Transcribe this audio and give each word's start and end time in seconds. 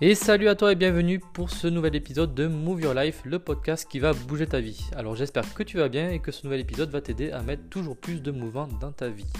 Et 0.00 0.16
salut 0.16 0.48
à 0.48 0.56
toi 0.56 0.72
et 0.72 0.74
bienvenue 0.74 1.20
pour 1.20 1.50
ce 1.50 1.68
nouvel 1.68 1.94
épisode 1.94 2.34
de 2.34 2.48
Move 2.48 2.80
Your 2.80 2.94
Life, 2.94 3.22
le 3.24 3.38
podcast 3.38 3.88
qui 3.88 4.00
va 4.00 4.12
bouger 4.12 4.44
ta 4.44 4.58
vie. 4.58 4.84
Alors 4.96 5.14
j'espère 5.14 5.54
que 5.54 5.62
tu 5.62 5.76
vas 5.76 5.88
bien 5.88 6.10
et 6.10 6.18
que 6.18 6.32
ce 6.32 6.44
nouvel 6.44 6.58
épisode 6.58 6.90
va 6.90 7.00
t'aider 7.00 7.30
à 7.30 7.42
mettre 7.42 7.62
toujours 7.70 7.96
plus 7.96 8.20
de 8.20 8.32
mouvement 8.32 8.66
dans 8.80 8.90
ta 8.90 9.08
vie. 9.08 9.32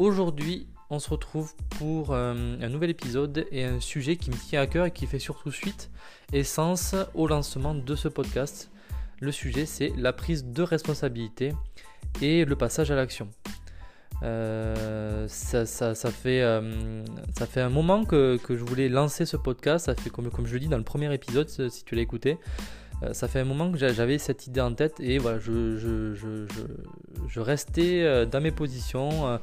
Aujourd'hui, 0.00 0.66
on 0.90 0.98
se 0.98 1.08
retrouve 1.08 1.54
pour 1.78 2.12
euh, 2.12 2.56
un 2.60 2.68
nouvel 2.68 2.90
épisode 2.90 3.46
et 3.52 3.64
un 3.64 3.78
sujet 3.78 4.16
qui 4.16 4.30
me 4.30 4.36
tient 4.36 4.60
à 4.60 4.66
cœur 4.66 4.86
et 4.86 4.90
qui 4.90 5.06
fait 5.06 5.20
surtout 5.20 5.52
suite 5.52 5.88
et 6.32 6.42
sens 6.42 6.96
au 7.14 7.28
lancement 7.28 7.72
de 7.72 7.94
ce 7.94 8.08
podcast. 8.08 8.72
Le 9.20 9.30
sujet 9.30 9.66
c'est 9.66 9.92
la 9.96 10.12
prise 10.12 10.46
de 10.46 10.64
responsabilité 10.64 11.52
et 12.20 12.44
le 12.44 12.56
passage 12.56 12.90
à 12.90 12.96
l'action. 12.96 13.28
Euh, 14.22 15.26
ça, 15.28 15.64
fait, 16.10 16.42
euh, 16.42 17.04
ça 17.36 17.46
fait 17.46 17.60
un 17.60 17.70
moment 17.70 18.04
que, 18.04 18.38
je 18.48 18.64
voulais 18.64 18.88
lancer 18.88 19.26
ce 19.26 19.36
podcast. 19.36 19.86
Ça 19.86 19.94
fait 19.94 20.10
comme, 20.10 20.30
je 20.44 20.52
le 20.52 20.60
dis 20.60 20.68
dans 20.68 20.78
le 20.78 20.84
premier 20.84 21.12
épisode, 21.12 21.48
si 21.48 21.84
tu 21.84 21.94
l'as 21.94 22.02
écouté. 22.02 22.38
Euh, 23.02 23.14
ça 23.14 23.28
fait 23.28 23.40
un 23.40 23.44
moment 23.44 23.72
que 23.72 23.78
j'avais 23.78 24.18
cette 24.18 24.46
idée 24.46 24.60
en 24.60 24.74
tête 24.74 25.00
et 25.00 25.18
voilà, 25.18 25.38
je, 25.38 27.40
restais 27.40 28.26
dans 28.26 28.40
mes 28.40 28.50
positions 28.50 29.38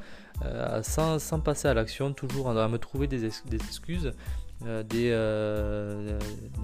sans, 0.82 1.40
passer 1.40 1.68
à 1.68 1.74
l'action, 1.74 2.12
toujours 2.12 2.50
à 2.50 2.68
me 2.68 2.78
trouver 2.78 3.08
des, 3.08 3.24
excuses. 3.24 4.12
des, 4.88 5.10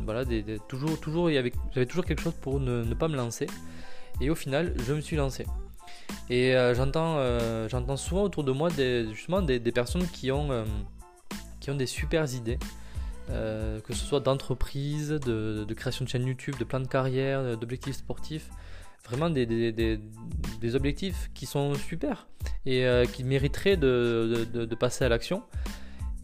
voilà, 0.04 0.24
toujours, 0.68 1.00
toujours, 1.00 1.30
j'avais 1.30 1.86
toujours 1.86 2.04
quelque 2.04 2.22
chose 2.22 2.34
pour 2.40 2.60
ne 2.60 2.94
pas 2.94 3.08
me 3.08 3.16
lancer. 3.16 3.46
Et 4.20 4.30
au 4.30 4.36
final, 4.36 4.72
je 4.86 4.94
me 4.94 5.00
suis 5.00 5.16
lancé. 5.16 5.44
Et 6.30 6.54
euh, 6.54 6.74
j'entends, 6.74 7.16
euh, 7.18 7.68
j'entends 7.68 7.96
souvent 7.96 8.22
autour 8.22 8.44
de 8.44 8.52
moi 8.52 8.70
des, 8.70 9.06
justement 9.12 9.42
des, 9.42 9.60
personnes 9.72 10.06
qui 10.06 10.30
ont, 10.30 10.50
euh, 10.50 10.64
qui 11.60 11.70
ont 11.70 11.74
des 11.74 11.86
super 11.86 12.32
idées, 12.34 12.58
que 13.28 13.92
ce 13.92 14.04
soit 14.04 14.20
d'entreprise, 14.20 15.10
de, 15.10 15.74
création 15.74 16.04
de 16.04 16.10
chaîne 16.10 16.26
YouTube, 16.26 16.56
de 16.58 16.64
plan 16.64 16.80
de 16.80 16.86
carrière, 16.86 17.56
d'objectifs 17.56 17.96
sportifs. 17.96 18.50
Vraiment 19.06 19.28
des, 19.28 20.00
objectifs 20.74 21.30
qui 21.34 21.44
sont 21.44 21.74
super 21.74 22.26
et 22.64 22.86
qui 23.12 23.24
mériteraient 23.24 23.76
de 23.76 24.74
passer 24.74 25.04
à 25.04 25.08
l'action. 25.08 25.42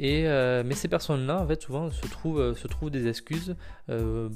Euh, 0.03 0.63
mais 0.65 0.75
ces 0.75 0.89
personnes-là, 0.89 1.43
en 1.43 1.47
fait, 1.47 1.63
souvent 1.63 1.91
se 1.91 2.07
trouvent, 2.07 2.41
euh, 2.41 2.91
des 2.91 3.07
excuses 3.07 3.55
euh, 3.91 4.29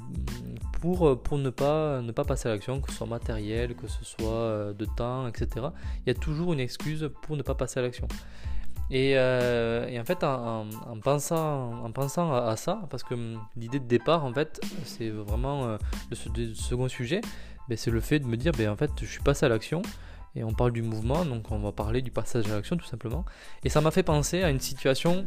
pour, 0.81 1.17
ne, 1.39 1.51
pas, 1.51 2.03
passer 2.27 2.49
à 2.49 2.53
l'action, 2.53 2.81
que 2.81 2.91
ce 2.91 2.99
soit 2.99 3.07
matériel, 3.07 3.75
que 3.75 3.89
ce 3.89 4.05
soit 4.05 4.75
de 4.77 4.85
temps, 4.85 5.27
etc. 5.27 5.67
Il 6.05 6.09
y 6.09 6.11
a 6.11 6.15
toujours 6.15 6.53
une 6.53 6.61
excuse 6.61 7.11
pour 7.23 7.37
ne 7.37 7.43
pas 7.43 7.55
passer 7.55 7.81
à 7.81 7.83
l'action. 7.83 8.07
Et, 8.91 9.19
en 9.19 10.05
fait, 10.05 10.23
en, 10.23 10.67
pensant, 11.03 11.85
en 11.85 11.91
pensant 11.93 12.35
à, 12.35 12.57
ça, 12.57 12.83
parce 12.91 13.03
que 13.03 13.15
hum, 13.15 13.41
l'idée 13.57 13.81
de 13.81 13.87
départ, 13.87 14.25
en 14.25 14.33
fait, 14.33 14.61
c'est 14.85 15.09
vraiment 15.09 15.79
le, 16.11 16.55
second 16.55 16.89
sujet, 16.89 17.23
ben, 17.69 17.79
c'est 17.79 17.91
le 17.91 18.01
fait 18.01 18.19
de 18.19 18.27
me 18.27 18.37
dire, 18.37 18.53
ben, 18.53 18.69
en 18.69 18.77
fait, 18.77 18.91
je 19.01 19.07
suis 19.07 19.23
passé 19.23 19.47
à 19.47 19.49
l'action 19.49 19.81
et 20.37 20.45
on 20.45 20.53
parle 20.53 20.73
du 20.73 20.83
mouvement, 20.83 21.25
donc 21.25 21.51
on 21.51 21.61
va 21.61 21.73
parler 21.73 22.03
du 22.03 22.11
passage 22.11 22.51
à 22.51 22.57
l'action 22.57 22.77
tout 22.77 22.85
simplement. 22.85 23.25
Et 23.63 23.71
ça 23.71 23.81
m'a 23.81 23.91
fait 23.91 24.03
penser 24.03 24.43
à 24.43 24.51
une 24.51 24.61
situation 24.61 25.25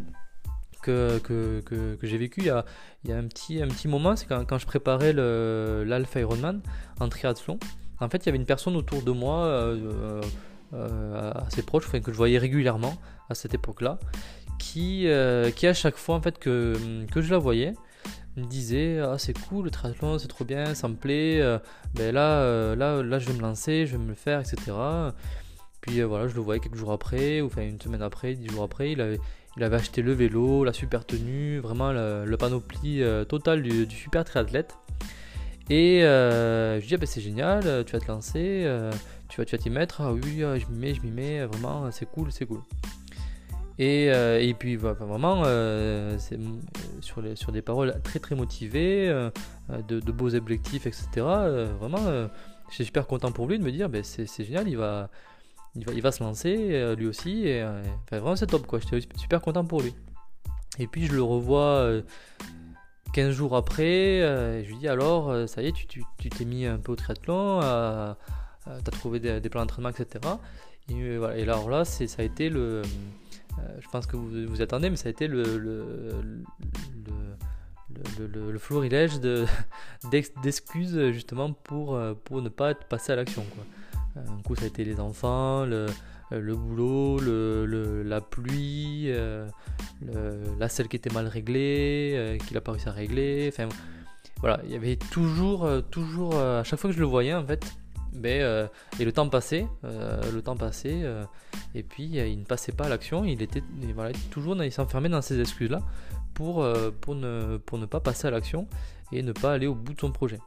que, 0.88 1.62
que, 1.66 1.98
j'ai 2.04 2.18
vécu. 2.18 2.42
Il 2.42 2.48
y 2.48 2.50
a, 2.50 2.66
il 3.04 3.10
y 3.10 3.14
a, 3.14 3.18
un, 3.18 3.28
petit, 3.28 3.62
un 3.62 3.68
petit 3.68 3.88
moment, 3.88 4.16
c'est 4.16 4.26
quand, 4.26 4.46
quand, 4.46 4.58
je 4.58 4.66
préparais 4.66 5.14
l'Alpha 5.14 6.20
Ironman 6.20 6.62
en 7.00 7.10
triathlon. 7.10 7.60
En 8.00 8.10
fait, 8.10 8.18
il 8.20 8.26
y 8.28 8.30
avait 8.30 8.38
une 8.38 8.46
personne 8.46 8.76
autour 8.76 9.02
de 9.02 9.12
moi, 9.12 9.46
euh, 9.46 10.22
euh, 10.74 11.32
assez 11.34 11.64
proche, 11.64 11.86
enfin, 11.88 12.00
que 12.00 12.12
je 12.12 12.18
voyais 12.18 12.38
régulièrement 12.38 12.96
à 13.30 13.36
cette 13.36 13.54
époque-là, 13.54 14.00
qui, 14.60 15.08
euh, 15.08 15.52
qui 15.52 15.68
à 15.68 15.74
chaque 15.74 15.98
fois 15.98 16.16
en 16.16 16.22
fait, 16.22 16.38
que, 16.38 16.76
que 17.12 17.22
je 17.22 17.32
la 17.32 17.40
voyais, 17.40 17.74
me 18.36 18.46
disait 18.46 19.00
ah 19.00 19.18
c'est 19.18 19.36
cool 19.36 19.66
le 19.66 19.72
triathlon 19.72 20.20
c'est 20.20 20.28
trop 20.28 20.46
bien 20.46 20.76
ça 20.76 20.88
me 20.88 20.94
plaît. 20.94 21.42
Ben 21.96 22.14
là 22.14 22.76
là 22.76 23.02
là 23.02 23.18
je 23.18 23.28
vais 23.30 23.34
me 23.34 23.42
lancer 23.42 23.88
je 23.88 23.94
vais 23.94 24.04
me 24.04 24.10
le 24.10 24.14
faire 24.14 24.40
etc 24.42 24.74
puis 25.82 26.04
voilà 26.04 26.28
je 26.28 26.36
le 26.36 26.42
voyais 26.42 26.60
quelques 26.60 26.76
jours 26.76 26.92
après 26.92 27.42
ou 27.42 27.48
enfin 27.48 27.64
une 27.64 27.82
semaine 27.82 28.04
après 28.04 28.36
dix 28.36 28.48
jours 28.50 28.62
après 28.62 28.92
il 28.92 29.02
avait 29.02 29.20
il 29.58 29.64
avait 29.64 29.78
acheté 29.78 30.04
le 30.04 30.14
vélo, 30.14 30.64
la 30.64 30.72
super 30.72 31.06
tenue, 31.06 31.58
vraiment 31.60 31.92
le, 31.92 32.36
panoplie 32.38 33.02
euh, 33.02 33.26
total 33.26 33.64
du, 33.64 33.90
super 33.90 34.24
triathlète. 34.24 34.76
Et 35.70 36.04
euh, 36.04 36.76
je 36.76 36.82
lui 36.82 36.88
dis, 36.88 36.94
ah, 36.94 36.98
ben, 36.98 37.06
c'est 37.08 37.22
génial, 37.22 37.84
tu 37.86 37.94
vas 37.94 38.00
te 38.00 38.08
lancer, 38.08 38.64
euh, 38.66 38.92
tu 39.30 39.42
vas 39.42 39.46
t'y 39.46 39.70
mettre. 39.70 40.02
Ah 40.02 40.14
oui, 40.14 40.42
je 40.42 40.72
m'y 40.72 40.78
mets, 40.78 40.94
je 40.94 41.02
m'y 41.02 41.12
mets, 41.12 41.46
vraiment, 41.46 41.90
c'est 41.92 42.06
cool, 42.06 42.32
c'est 42.32 42.46
cool. 42.46 42.62
Et, 43.80 44.56
puis 44.58 44.76
vraiment, 44.76 45.44
sur, 47.02 47.24
sur 47.36 47.52
des 47.52 47.62
paroles 47.62 48.00
très 48.04 48.20
très 48.20 48.36
motivées, 48.36 49.08
de, 49.70 50.12
beaux 50.12 50.36
objectifs, 50.36 50.86
etc. 50.86 51.08
vraiment, 51.80 52.30
je 52.70 52.76
suis 52.76 52.86
super 52.86 53.08
content 53.08 53.32
pour 53.32 53.48
lui 53.48 53.58
de 53.58 53.64
me 53.64 53.72
dire, 53.72 53.90
ben, 53.90 54.04
c'est 54.04 54.44
génial, 54.44 54.70
il 54.70 54.78
va, 54.78 55.10
il 55.94 56.02
va, 56.02 56.12
se 56.12 56.24
lancer 56.24 56.56
euh, 56.72 56.96
lui 56.96 57.08
aussi. 57.08 57.48
Et, 57.48 57.62
euh, 57.62 57.82
vraiment, 58.12 58.36
c'est 58.36 58.48
top 58.48 58.66
quoi. 58.66 58.80
J'étais 58.80 59.08
super 59.18 59.42
content 59.42 59.66
pour 59.66 59.82
lui. 59.82 59.94
Et 60.80 60.88
puis 60.88 61.08
je 61.08 61.14
le 61.14 61.24
revois 61.24 61.90
15 63.14 63.26
euh, 63.26 63.32
jours 63.32 63.56
après. 63.56 64.20
je 64.64 64.68
lui 64.68 64.78
dis 64.78 64.88
alors, 64.88 65.48
ça 65.48 65.62
y 65.62 65.68
est, 65.68 65.74
tu 65.74 66.04
t'es 66.30 66.46
mis 66.46 66.66
un 66.66 66.78
peu 66.78 66.92
au 66.92 66.96
triathlon, 66.96 67.60
as 67.62 68.18
trouvé 68.92 69.20
des, 69.20 69.50
plans 69.50 69.62
d'entraînement, 69.62 69.90
etc. 69.90 70.20
Et, 70.90 71.16
et 71.16 71.44
alors 71.44 71.70
là, 71.70 71.86
ça 71.86 72.06
a 72.20 72.24
été 72.24 72.50
le. 72.50 72.82
je 73.80 73.88
pense 73.90 74.08
que 74.08 74.16
vous 74.18 74.48
vous 74.48 74.62
attendez, 74.62 74.90
mais 74.90 74.98
ça 74.98 75.08
a 75.08 75.12
été 75.12 75.28
le, 75.28 75.58
le, 75.58 76.14
le, 78.20 78.52
le, 78.52 78.60
florilège 78.60 79.20
d'excuses 80.44 81.12
justement 81.12 81.54
pour, 81.54 82.00
pour 82.24 82.42
ne 82.42 82.50
pas 82.50 82.76
passer 82.76 83.14
à 83.14 83.16
l'action. 83.16 83.44
Quoi. 83.56 83.64
Un 84.18 84.42
coup, 84.44 84.56
ça 84.56 84.64
a 84.64 84.68
été 84.68 84.84
les 84.84 85.00
enfants, 85.00 85.66
le, 85.66 85.88
le 86.32 86.56
boulot, 86.56 87.20
la 88.04 88.22
pluie, 88.22 89.12
euh, 90.16 90.44
la 90.60 90.70
selle 90.70 90.88
qui 90.88 90.96
était 90.96 91.14
mal 91.14 91.28
réglée, 91.28 92.14
euh, 92.16 92.38
qu'il 92.38 92.54
n'a 92.54 92.62
pas 92.62 92.72
réussi 92.72 92.90
à 92.90 92.92
régler. 92.92 93.50
Enfin, 93.52 93.68
voilà, 94.42 94.60
il 94.66 94.72
y 94.72 94.76
avait 94.76 94.98
toujours, 94.98 95.66
euh, 95.66 95.82
toujours, 95.82 96.36
à 96.36 96.64
chaque 96.64 96.80
fois 96.80 96.90
que 96.90 96.96
je 96.96 97.00
le 97.00 97.08
voyais, 97.08 97.34
en 97.34 97.46
fait, 97.46 97.66
ben, 98.14 98.70
et 99.00 99.06
le 99.06 99.12
temps 99.12 99.30
passait, 99.30 99.68
le 99.84 100.40
temps 100.40 100.56
passait, 100.56 101.04
et 101.76 101.84
puis 101.84 102.06
il 102.06 102.40
ne 102.40 102.46
passait 102.46 102.72
pas 102.72 102.86
à 102.86 102.90
l'action, 102.90 103.26
il 103.26 103.42
était 103.44 103.62
voilà, 103.94 104.12
toujours, 104.32 104.56
il 104.64 104.72
s'enfermait 104.72 105.10
dans 105.10 105.22
ces 105.22 105.40
excuses-là 105.40 105.82
pour, 106.34 106.66
pour, 107.02 107.14
ne, 107.14 107.58
pour 107.58 107.78
ne 107.78 107.86
pas 107.86 108.00
passer 108.00 108.28
à 108.28 108.32
l'action 108.32 108.68
et 109.12 109.22
ne 109.22 109.34
pas 109.34 109.54
aller 109.54 109.68
au 109.68 109.76
bout 109.76 109.94
de 109.94 110.00
son 110.00 110.12
projet. 110.12 110.40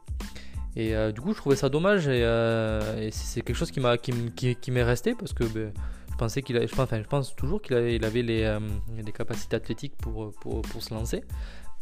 Et 0.75 0.95
euh, 0.95 1.11
du 1.11 1.19
coup, 1.19 1.33
je 1.33 1.37
trouvais 1.37 1.55
ça 1.55 1.69
dommage 1.69 2.07
et, 2.07 2.23
euh, 2.23 3.09
c'est 3.11 3.41
quelque 3.41 3.55
chose 3.55 3.71
qui 3.71 3.79
m'a 3.79 3.97
qui, 3.97 4.13
qui, 4.55 4.71
m'est 4.71 4.83
resté 4.83 5.15
parce 5.15 5.33
que 5.33 5.43
ben, 5.43 5.73
je 6.09 6.15
pensais 6.15 6.41
qu'il 6.41 6.55
je 6.55 6.81
enfin, 6.81 7.01
je 7.01 7.07
pense 7.07 7.35
toujours 7.35 7.61
qu'il 7.61 7.75
avait, 7.75 7.95
il 7.95 8.05
avait 8.05 8.21
les, 8.21 8.43
euh, 8.43 8.59
les, 8.95 9.11
capacités 9.11 9.55
athlétiques 9.55 9.97
pour, 9.97 10.31
pour, 10.39 10.61
pour 10.61 10.83
se 10.83 10.93
lancer. 10.93 11.23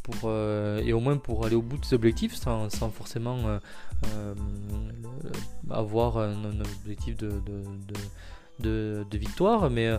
Pour, 0.02 0.32
et 0.32 0.92
au 0.92 1.00
moins 1.00 1.18
pour 1.18 1.46
aller 1.46 1.56
au 1.56 1.62
bout 1.62 1.78
de 1.78 1.86
ses 1.86 1.94
objectifs 1.94 2.34
sans, 2.34 2.68
sans 2.72 2.90
forcément 2.90 3.60
avoir 5.70 6.18
un, 6.18 6.60
objectif 6.62 7.16
de, 7.16 7.30
de, 7.30 7.64
de, 8.58 9.06
de, 9.08 9.18
victoire. 9.20 9.70
Mais 9.70 9.92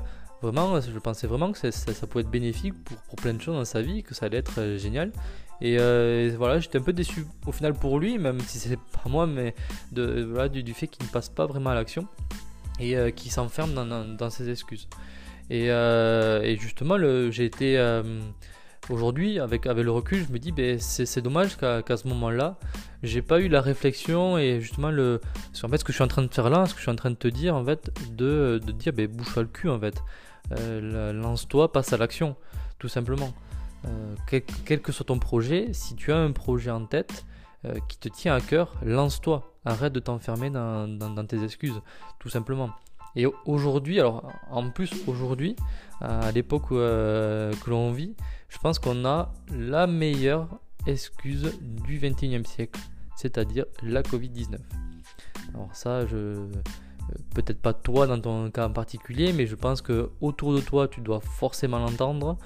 vraiment, 0.43 0.81
je 0.81 0.99
pensais 0.99 1.29
vraiment 1.29 1.53
que 1.53 1.59
ça, 1.59 1.71
ça, 1.71 2.07
pouvait 2.09 2.23
être 2.23 2.31
bénéfique 2.31 2.75
pour, 2.83 2.97
pour, 2.97 3.17
plein 3.17 3.35
de 3.35 3.41
choses 3.41 3.55
dans 3.55 3.65
sa 3.65 3.83
vie, 3.83 4.03
que 4.03 4.17
ça 4.17 4.27
allait 4.27 4.39
être 4.39 4.75
génial. 4.79 5.13
Euh, 5.63 6.29
et 6.29 6.37
voilà, 6.37 6.59
j'étais 6.61 6.79
un 6.79 6.83
peu 6.83 6.93
déçu 6.93 7.27
au 7.47 7.53
final 7.53 7.75
pour 7.75 7.99
lui, 7.99 8.19
même 8.19 8.41
si 8.41 8.59
c'est 8.59 8.77
pas 8.77 9.09
moi, 9.09 9.27
mais 9.27 9.55
de, 9.93 10.27
voilà, 10.31 10.49
du, 10.49 10.75
fait 10.75 10.87
qu'il 10.87 11.07
ne 11.07 11.11
passe 11.11 11.29
pas 11.29 11.47
vraiment 11.47 11.71
à 11.71 11.75
l'action 11.75 12.07
et 12.79 12.97
euh, 12.97 13.11
qu'il 13.11 13.31
s'enferme 13.31 13.75
dans, 13.75 14.31
ses 14.31 14.49
excuses. 14.51 14.89
Et, 15.51 15.71
euh, 15.71 16.57
justement, 16.57 16.97
j'ai 17.31 17.45
été 17.45 18.03
aujourd'hui, 18.89 19.39
avec, 19.39 19.67
avec 19.67 19.85
le 19.85 19.91
recul, 19.91 20.25
je 20.27 20.33
me 20.33 20.39
dis, 20.39 20.53
ben, 20.53 20.79
c'est 20.81 21.21
dommage 21.21 21.57
qu'à 21.57 21.97
ce 21.97 22.09
moment-là, 22.09 22.59
j'ai 23.03 23.23
pas 23.23 23.41
eu 23.41 23.49
la 23.49 23.61
réflexion 23.61 24.39
et 24.39 24.61
justement 24.61 24.91
le. 24.91 25.21
en 25.63 25.69
fait, 25.69 25.79
ce 25.79 25.85
que 25.85 25.93
je 25.93 25.97
suis 25.97 26.05
en 26.05 26.09
train 26.09 26.23
de 26.23 26.33
faire 26.33 26.51
là, 26.51 26.67
ce 26.67 26.73
que 26.73 26.79
je 26.79 26.85
suis 26.85 26.91
en 26.91 26.97
train 26.97 27.11
de 27.11 27.17
te 27.17 27.29
dire, 27.29 27.55
en 27.55 27.65
fait, 27.65 27.91
de, 28.13 28.61
de 28.65 28.73
dire, 28.73 28.93
ben, 28.93 29.07
bouge-toi 29.07 29.43
le 29.43 29.49
cul, 29.49 29.69
en 29.69 29.79
fait. 29.79 30.03
Lance-toi, 30.51 31.71
passe 31.71 31.93
à 31.93 31.99
l'action, 31.99 32.35
tout 32.79 32.89
simplement. 32.89 33.33
Euh, 33.87 34.15
quel, 34.65 34.81
que 34.81 34.93
soit 34.93 35.07
ton 35.07 35.19
projet, 35.19 35.73
si 35.73 35.95
tu 35.95 36.13
as 36.13 36.19
un 36.19 36.33
projet 36.33 36.71
en 36.71 36.85
tête 36.85 37.25
euh, 37.65 37.75
qui 37.89 37.99
te 37.99 38.09
tient 38.09 38.35
à 38.35 38.41
cœur, 38.41 38.75
lance-toi. 38.85 39.55
Arrête 39.65 39.93
de 39.93 40.01
t'enfermer 40.01 40.51
dans, 40.51 41.27
tes 41.27 41.43
excuses, 41.43 41.81
tout 42.19 42.31
simplement. 42.31 42.71
Et 43.17 43.27
aujourd'hui, 43.45 44.01
alors 44.01 44.33
en 44.51 44.71
plus 44.71 44.91
aujourd'hui, 45.07 45.57
à 46.01 46.31
l'époque 46.33 46.73
euh, 46.73 47.53
que 47.65 47.71
l'on 47.71 47.93
vit, 47.93 48.15
je 48.49 48.59
pense 48.59 48.79
qu'on 48.79 49.05
a 49.05 49.33
la 49.53 49.87
meilleure 49.87 50.49
excuse 50.87 51.59
du 51.61 51.99
21e 51.99 52.47
siècle, 52.47 52.81
c'est-à-dire 53.17 53.67
la 53.83 54.03
Covid-19. 54.03 54.57
Alors 55.53 55.69
ça, 55.75 56.05
peut-être 57.35 57.61
pas 57.61 57.75
toi 57.75 58.07
dans 58.07 58.21
ton 58.21 58.51
cas 58.51 58.69
en 58.69 58.73
particulier, 58.73 59.35
mais 59.35 59.47
je 59.47 59.57
pense 59.57 59.83
que 59.83 60.11
autour 60.23 60.55
de 60.55 60.61
toi, 60.61 60.89
tu 60.89 61.01
dois 61.03 61.21
forcément 61.21 61.79
l'entendre 61.79 62.39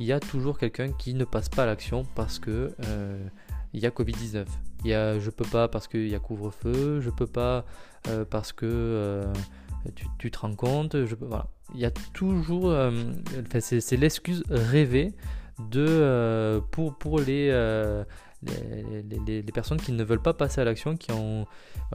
il 0.00 0.06
y 0.06 0.12
a 0.12 0.20
toujours 0.20 0.58
quelqu'un 0.58 0.92
qui 0.92 1.14
ne 1.14 1.24
passe 1.24 1.48
pas 1.48 1.64
à 1.64 1.66
l'action 1.66 2.04
parce 2.14 2.38
que 2.38 2.72
il 3.72 3.80
y 3.80 3.86
a 3.86 3.90
Covid-19. 3.90 4.46
Il 4.84 4.90
y 4.90 4.94
a 4.94 5.18
je 5.18 5.30
peux 5.30 5.44
pas 5.44 5.68
parce 5.68 5.88
qu'il 5.88 6.08
y 6.08 6.14
a 6.14 6.18
couvre-feu, 6.18 7.00
je 7.00 7.10
peux 7.10 7.26
pas 7.26 7.64
parce 8.30 8.52
que 8.52 9.24
tu, 10.18 10.30
te 10.30 10.38
rends 10.38 10.54
compte, 10.54 11.04
je, 11.04 11.14
voilà. 11.14 11.46
Il 11.74 11.80
y 11.80 11.84
a 11.84 11.90
toujours, 12.12 12.74
c'est 13.60 13.96
l'excuse 13.96 14.44
rêvée 14.48 15.12
de, 15.70 16.60
pour, 16.70 16.96
pour 16.96 17.20
les, 17.20 17.50
les, 19.26 19.42
personnes 19.52 19.80
qui 19.80 19.92
ne 19.92 20.04
veulent 20.04 20.22
pas 20.22 20.34
passer 20.34 20.60
à 20.60 20.64
l'action, 20.64 20.96
qui 20.96 21.12
ont, 21.12 21.46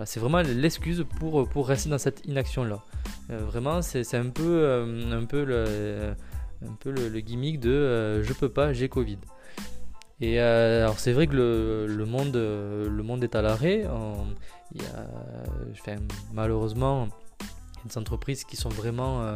c'est 0.06 0.19
vraiment 0.19 0.42
l'excuse 0.42 1.06
pour, 1.19 1.48
pour 1.50 1.68
rester 1.68 1.90
dans 1.90 1.98
cette 1.98 2.25
inaction 2.25 2.63
là. 2.63 2.84
Euh, 3.31 3.40
vraiment, 3.40 3.81
c'est 3.81 4.16
un 4.16 4.30
peu, 4.30 4.44
euh, 4.63 5.12
un 5.12 5.25
peu 5.25 5.44
le, 5.44 6.16
un 6.65 6.73
peu 6.73 6.91
le, 6.91 7.19
gimmick 7.19 7.59
de 7.59 7.69
euh, 7.69 8.23
je 8.23 8.33
peux 8.33 8.50
pas, 8.50 8.73
j'ai 8.73 8.89
Covid. 8.89 9.19
Et 10.21 10.39
alors 10.39 11.00
c'est 11.00 11.13
vrai 11.13 11.27
que 11.27 11.35
le, 11.35 11.88
le, 11.88 12.06
monde, 12.06 13.23
est 13.23 13.35
à 13.35 13.41
l'arrêt. 13.41 13.85
Il 14.75 14.81
malheureusement, 16.33 17.07
il 17.41 17.77
y 17.77 17.81
a 17.85 17.88
des 17.88 17.97
entreprises 17.97 18.44
qui 18.44 18.57
sont 18.57 18.67
vraiment, 18.67 19.35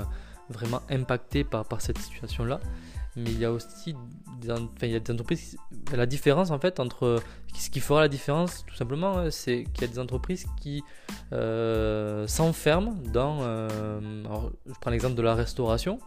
vraiment 0.50 0.82
impactées 0.90 1.46
par, 1.46 1.64
par 1.64 1.80
cette 1.80 2.00
situation-là 2.00 2.60
mais 3.16 3.32
il 3.32 3.40
y 3.40 3.46
a 3.46 3.52
aussi 3.52 3.96
des, 4.42 4.52
enfin, 4.52 4.68
il 4.84 4.92
y 4.92 4.96
a 4.96 5.00
des 5.00 5.12
entreprises. 5.12 5.58
La 5.94 6.06
différence 6.06 6.52
en 6.52 6.60
fait 6.60 6.80
entre 6.80 7.22
ce 7.54 7.70
qui 7.70 7.80
fera 7.80 8.02
la 8.02 8.08
différence, 8.08 8.66
tout 8.66 8.76
simplement, 8.76 9.18
hein, 9.18 9.32
c'est 9.32 9.66
qu'il 9.74 9.82
y 9.82 9.90
a 9.90 9.94
des 9.94 10.00
entreprises 10.00 10.46
qui 10.60 10.84
euh, 11.32 12.28
s'enferment 12.28 12.96
dans. 13.12 13.40
Euh, 13.42 14.00
je 14.66 14.74
prends 14.82 14.92
l'exemple 14.92 15.16
de 15.16 15.22
la 15.22 15.36
restauration, 15.36 16.00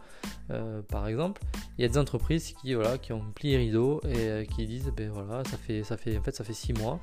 euh, 0.50 0.82
par 0.82 1.06
exemple. 1.06 1.42
Il 1.78 1.82
y 1.82 1.84
a 1.84 1.88
des 1.88 1.98
entreprises 1.98 2.52
qui 2.60 2.74
voilà 2.74 2.98
qui 2.98 3.12
ont 3.12 3.24
plié 3.34 3.56
rideau 3.56 4.00
et 4.08 4.46
qui 4.46 4.66
disent 4.66 4.90
ben 4.96 5.10
voilà 5.10 5.44
ça 5.44 5.56
fait 5.56 5.84
ça 5.84 5.96
fait 5.96 6.18
en 6.18 6.22
fait 6.22 6.34
ça 6.34 6.42
fait 6.42 6.54
six 6.54 6.72
mois 6.72 6.98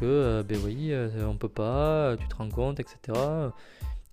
que 0.00 0.42
ben 0.42 0.58
oui 0.64 0.92
on 1.24 1.36
peut 1.36 1.48
pas, 1.48 2.16
tu 2.18 2.26
te 2.26 2.36
rends 2.36 2.48
compte, 2.48 2.80
etc 2.80 3.12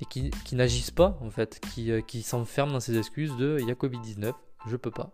et 0.02 0.06
qui, 0.06 0.32
qui 0.46 0.56
n'agissent 0.56 0.92
pas 0.92 1.18
en 1.22 1.30
fait, 1.30 1.62
qui, 1.74 1.92
qui 2.08 2.24
s'enferment 2.24 2.74
dans 2.74 2.80
ces 2.80 2.98
excuses 2.98 3.36
de 3.38 3.58
il 3.60 3.68
y 3.68 3.72
a 3.72 3.76
Covid-19, 3.76 4.34
je 4.68 4.76
peux 4.76 4.92
pas. 4.92 5.12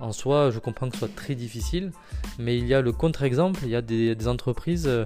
En 0.00 0.12
soi, 0.12 0.50
je 0.50 0.58
comprends 0.58 0.88
que 0.88 0.94
ce 0.94 1.00
soit 1.00 1.14
très 1.14 1.34
difficile, 1.34 1.92
mais 2.38 2.56
il 2.56 2.66
y 2.66 2.72
a 2.72 2.80
le 2.80 2.90
contre-exemple, 2.90 3.60
il 3.64 3.68
y 3.68 3.76
a 3.76 3.82
des, 3.82 4.28
entreprises 4.28 4.86
euh, 4.86 5.04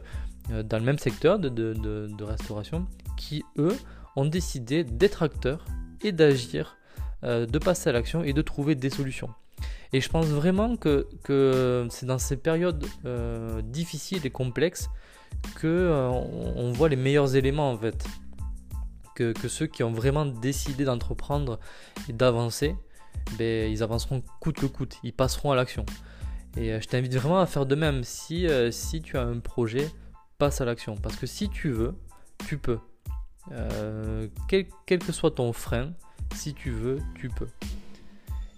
dans 0.63 0.79
le 0.79 0.85
même 0.85 0.99
secteur 0.99 1.41
de, 1.41 2.25
restauration 2.25 2.87
qui, 3.17 3.45
eux, 3.59 3.77
ont 4.15 4.25
décidé 4.25 4.85
d'être 4.85 5.25
acteurs 5.25 5.65
et 6.03 6.13
d'agir, 6.13 6.77
euh, 7.25 7.45
de 7.45 7.59
passer 7.59 7.91
à 7.91 7.93
l'action 7.93 8.23
et 8.23 8.33
de 8.33 8.41
trouver 8.41 8.77
des 8.77 8.89
solutions. 8.91 9.31
Et 9.93 10.01
je 10.01 10.09
pense 10.09 10.27
vraiment 10.27 10.77
que, 10.77 11.09
c'est 11.91 12.07
dans 12.07 12.19
ces 12.19 12.37
périodes 12.37 12.85
euh, 13.05 13.63
difficiles 13.63 14.25
et 14.25 14.31
complexes 14.31 14.89
que 15.57 16.13
voit 16.73 16.89
les 16.89 16.97
meilleurs 16.97 17.35
éléments 17.35 17.73
en 17.73 17.77
fait. 17.77 18.05
Que 19.17 19.49
ceux 19.49 19.67
qui 19.67 19.83
ont 19.83 19.93
vraiment 19.93 20.27
décidé 20.27 20.85
d'entreprendre 20.85 21.59
et 22.09 22.13
d'avancer 22.13 22.77
ben, 23.39 23.71
ils 23.71 23.83
avanceront 23.83 24.23
coûte 24.41 24.57
que 24.61 24.67
coûte, 24.67 24.97
ils 25.03 25.13
passeront 25.13 25.51
à 25.51 25.57
l'action. 25.57 25.85
Et 26.57 26.73
euh, 26.73 26.81
je 26.81 26.89
t'invite 26.89 27.15
vraiment 27.15 27.41
à 27.41 27.47
faire 27.47 27.67
de 27.67 27.75
même. 27.75 28.05
Si, 28.05 28.47
euh, 28.47 28.71
si 28.71 29.03
tu 29.03 29.17
as 29.17 29.23
un 29.23 29.39
projet, 29.41 29.91
passe 30.39 30.61
à 30.61 30.65
l'action. 30.65 30.97
Parce 30.97 31.17
que 31.17 31.27
si 31.27 31.49
tu 31.49 31.71
veux, 31.71 31.95
tu 32.47 32.59
peux. 32.59 32.79
Euh, 33.53 34.29
quel, 34.49 34.67
que 34.99 35.13
soit 35.13 35.33
ton 35.33 35.53
frein, 35.53 35.93
si 36.35 36.55
tu 36.55 36.71
veux, 36.71 36.99
tu 37.17 37.29
peux. 37.29 37.49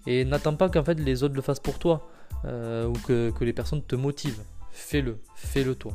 Et 0.07 0.25
n'attends 0.25 0.55
pas 0.55 0.69
qu'en 0.69 0.85
fait 0.85 0.95
les 1.01 1.25
autres 1.25 1.35
le 1.35 1.43
fassent 1.43 1.61
pour 1.61 1.79
toi 1.79 2.09
ou 2.45 2.93
que, 3.07 3.33
les 3.41 3.53
personnes 3.53 3.83
te 3.83 3.97
motivent. 3.97 4.43
Fais-le, 4.71 5.19
fais-le 5.35 5.75
toi. 5.75 5.93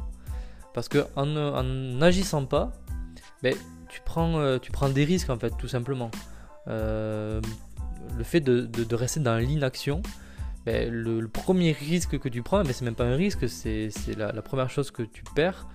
Parce 0.74 0.90
que 0.90 1.06
en 1.16 1.25
n'agissant 1.63 2.46
pas, 2.46 2.74
ben, 3.42 3.56
tu, 3.88 4.02
prends, 4.04 4.60
tu 4.60 4.69
prends 4.72 4.90
des 4.90 5.06
risques 5.06 5.30
en 5.30 5.38
fait, 5.40 5.54
tout 5.58 5.69
simplement 5.69 6.12
le 8.18 8.24
fait 8.24 8.42
de, 8.42 8.96
rester 8.96 9.19
dans 9.19 9.38
l'inaction, 9.38 10.02
ben, 10.66 10.92
le, 10.92 11.28
premier 11.28 11.72
risque 11.72 12.19
que 12.19 12.30
tu 12.30 12.44
prends, 12.44 12.63
mais 12.63 12.74
c'est 12.74 12.86
même 12.86 12.96
pas 12.96 13.06
un 13.06 13.16
risque, 13.16 13.50
c'est 13.50 13.90
la, 14.18 14.42
première 14.42 14.69
chose 14.69 14.92
que 14.92 15.04
tu 15.04 15.24
perds, 15.36 15.68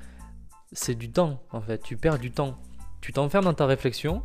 c'est 0.73 0.95
du 0.95 1.11
temps 1.11 1.43
en 1.51 1.61
fait. 1.61 1.83
Tu 1.83 1.97
perds 1.97 2.19
du 2.19 2.31
temps. 2.31 2.59
Tu 3.01 3.13
t'enfermes 3.13 3.45
dans 3.45 3.55
ta 3.55 3.67
réflexion, 3.67 4.23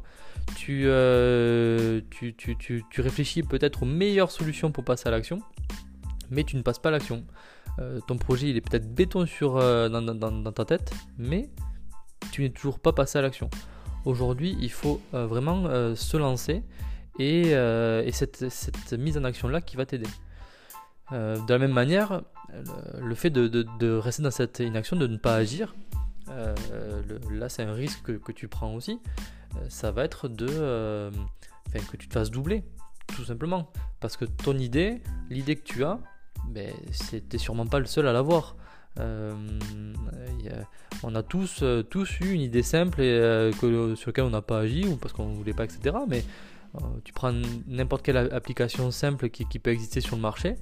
tu, 0.56 0.84
euh, 0.86 2.02
tu, 2.10 3.02
réfléchis 3.02 3.44
peut-être 3.44 3.84
aux 3.84 3.86
meilleures 3.86 4.32
solutions 4.32 4.72
pour 4.72 4.84
passer 4.84 5.08
à 5.08 5.12
l'action, 5.12 5.40
mais 6.30 6.44
tu 6.44 6.56
ne 6.56 6.62
passes 6.62 6.80
pas 6.80 6.90
à 6.90 6.94
l'action. 6.94 7.26
Euh, 7.80 8.00
ton 8.08 8.18
projet 8.18 8.50
il 8.50 8.58
est 8.58 8.62
peut-être 8.62 8.94
béton 8.94 9.26
sur, 9.26 9.58
euh, 9.58 9.88
dans, 9.88 10.52
ta 10.52 10.66
tête, 10.66 10.92
mais 11.18 11.50
tu 12.32 12.42
n'es 12.42 12.50
toujours 12.50 12.80
pas 12.80 12.92
passé 12.92 13.20
à 13.20 13.22
l'action. 13.22 13.50
Aujourd'hui, 14.06 14.58
il 14.60 14.72
faut 14.72 15.00
vraiment 15.12 15.96
se 15.96 16.18
lancer 16.18 16.64
et, 17.22 17.56
euh, 17.56 18.10
cette, 18.12 18.94
mise 18.94 19.18
en 19.18 19.24
action-là 19.24 19.62
qui 19.62 19.78
va 19.78 19.86
t'aider. 19.86 20.10
Euh, 21.12 21.38
de 21.46 21.54
la 21.54 21.60
même 21.60 21.74
manière, 21.74 22.22
le, 23.00 23.16
fait 23.16 23.30
de, 23.30 23.94
rester 23.94 24.24
dans 24.24 24.32
cette 24.32 24.60
inaction, 24.60 24.96
de 24.96 25.08
ne 25.08 25.18
pas 25.18 25.36
agir, 25.36 25.76
euh, 26.30 26.56
là 27.32 27.50
c'est 27.50 27.64
un 27.64 27.74
risque 27.74 28.18
que, 28.20 28.32
tu 28.32 28.48
prends 28.48 28.74
aussi, 28.74 29.00
ça 29.70 29.92
va 29.92 30.04
être 30.04 30.30
de 30.30 31.12
que 31.92 31.98
tu 31.98 32.08
te 32.08 32.14
fasses 32.14 32.32
doubler, 32.32 32.64
tout 33.16 33.24
simplement. 33.24 33.72
Parce 34.00 34.18
que 34.18 34.26
ton 34.26 34.58
idée, 34.58 35.02
l'idée 35.30 35.56
que 35.56 35.64
tu 35.64 35.84
as, 35.84 36.00
ben, 36.48 36.74
c'était 36.92 37.38
sûrement 37.38 37.68
pas 37.68 37.80
le 37.80 37.86
seul 37.86 38.08
à 38.08 38.14
l'avoir. 38.14 38.56
on 38.98 39.60
a 41.16 41.24
tous, 41.24 41.64
tous 41.90 42.20
eu 42.22 42.32
une 42.32 42.42
idée 42.42 42.64
simple 42.64 43.02
et, 43.02 43.52
sur 43.60 44.08
laquelle 44.08 44.24
on 44.24 44.32
n'a 44.32 44.42
pas 44.42 44.60
agi 44.60 44.88
ou 44.88 44.96
parce 44.96 45.14
qu'on 45.14 45.30
ne 45.30 45.36
voulait 45.36 45.54
pas, 45.54 45.66
etc. 45.66 45.96
Mais 46.08 46.20
euh, 46.20 46.22
tu 47.04 47.14
prends 47.14 47.34
n'importe 47.68 48.04
quelle 48.04 48.18
application 48.18 48.92
simple 48.92 49.30
qui, 49.30 49.60
peut 49.60 49.72
exister 49.72 50.02
sur 50.02 50.16
le 50.16 50.22
marché, 50.22 50.56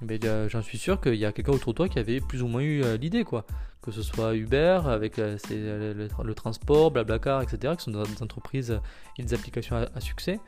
mais 0.00 0.18
euh, 0.24 0.48
j'en 0.48 0.62
suis 0.62 0.78
sûr 0.78 1.00
qu'il 1.00 1.16
y 1.16 1.24
a 1.24 1.32
quelqu'un 1.32 1.52
autour 1.52 1.72
de 1.72 1.76
toi 1.76 1.88
qui 1.88 1.98
avait 1.98 2.20
plus 2.20 2.42
ou 2.42 2.48
moins 2.48 2.60
eu 2.60 2.82
euh, 2.82 2.96
l'idée, 2.96 3.24
quoi. 3.24 3.44
Que 3.82 3.90
ce 3.90 4.02
soit 4.02 4.34
Uber 4.34 4.80
avec 4.86 5.16
le, 5.16 6.34
transport, 6.34 6.90
Blablacar, 6.90 7.42
etc., 7.42 7.74
qui 7.76 7.84
sont 7.84 7.90
des 7.90 8.22
entreprises 8.22 8.80
et 9.18 9.22
des 9.22 9.34
applications 9.34 9.76
à, 9.76 10.00
succès. 10.00 10.40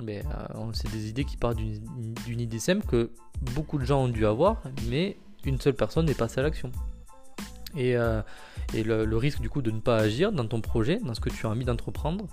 Mais 0.00 0.22
c'est 0.74 0.90
des 0.92 1.08
idées 1.08 1.24
qui 1.24 1.36
partent 1.36 1.58
d'une 1.58 2.40
idée 2.40 2.60
simple 2.60 2.86
que 2.86 3.10
beaucoup 3.54 3.78
de 3.78 3.84
gens 3.84 4.04
ont 4.04 4.08
dû 4.08 4.26
avoir, 4.26 4.62
mais 4.88 5.16
une 5.44 5.60
seule 5.60 5.74
personne 5.74 6.06
n'est 6.06 6.14
passée 6.14 6.38
à 6.38 6.44
l'action. 6.44 6.70
Et, 7.78 7.94
le, 8.82 9.16
risque 9.16 9.40
du 9.40 9.48
coup 9.48 9.62
de 9.62 9.70
ne 9.70 9.80
pas 9.80 9.96
agir 9.96 10.32
dans 10.32 10.46
ton 10.46 10.60
projet, 10.60 10.98
dans 10.98 11.14
ce 11.14 11.20
que 11.20 11.30
tu 11.30 11.46
as 11.46 11.50
envie 11.50 11.64
d'entreprendre, 11.64 12.26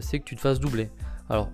c'est 0.00 0.20
que 0.20 0.24
tu 0.24 0.36
te 0.36 0.40
fasses 0.40 0.60
doubler. 0.60 0.90
Alors, 1.28 1.48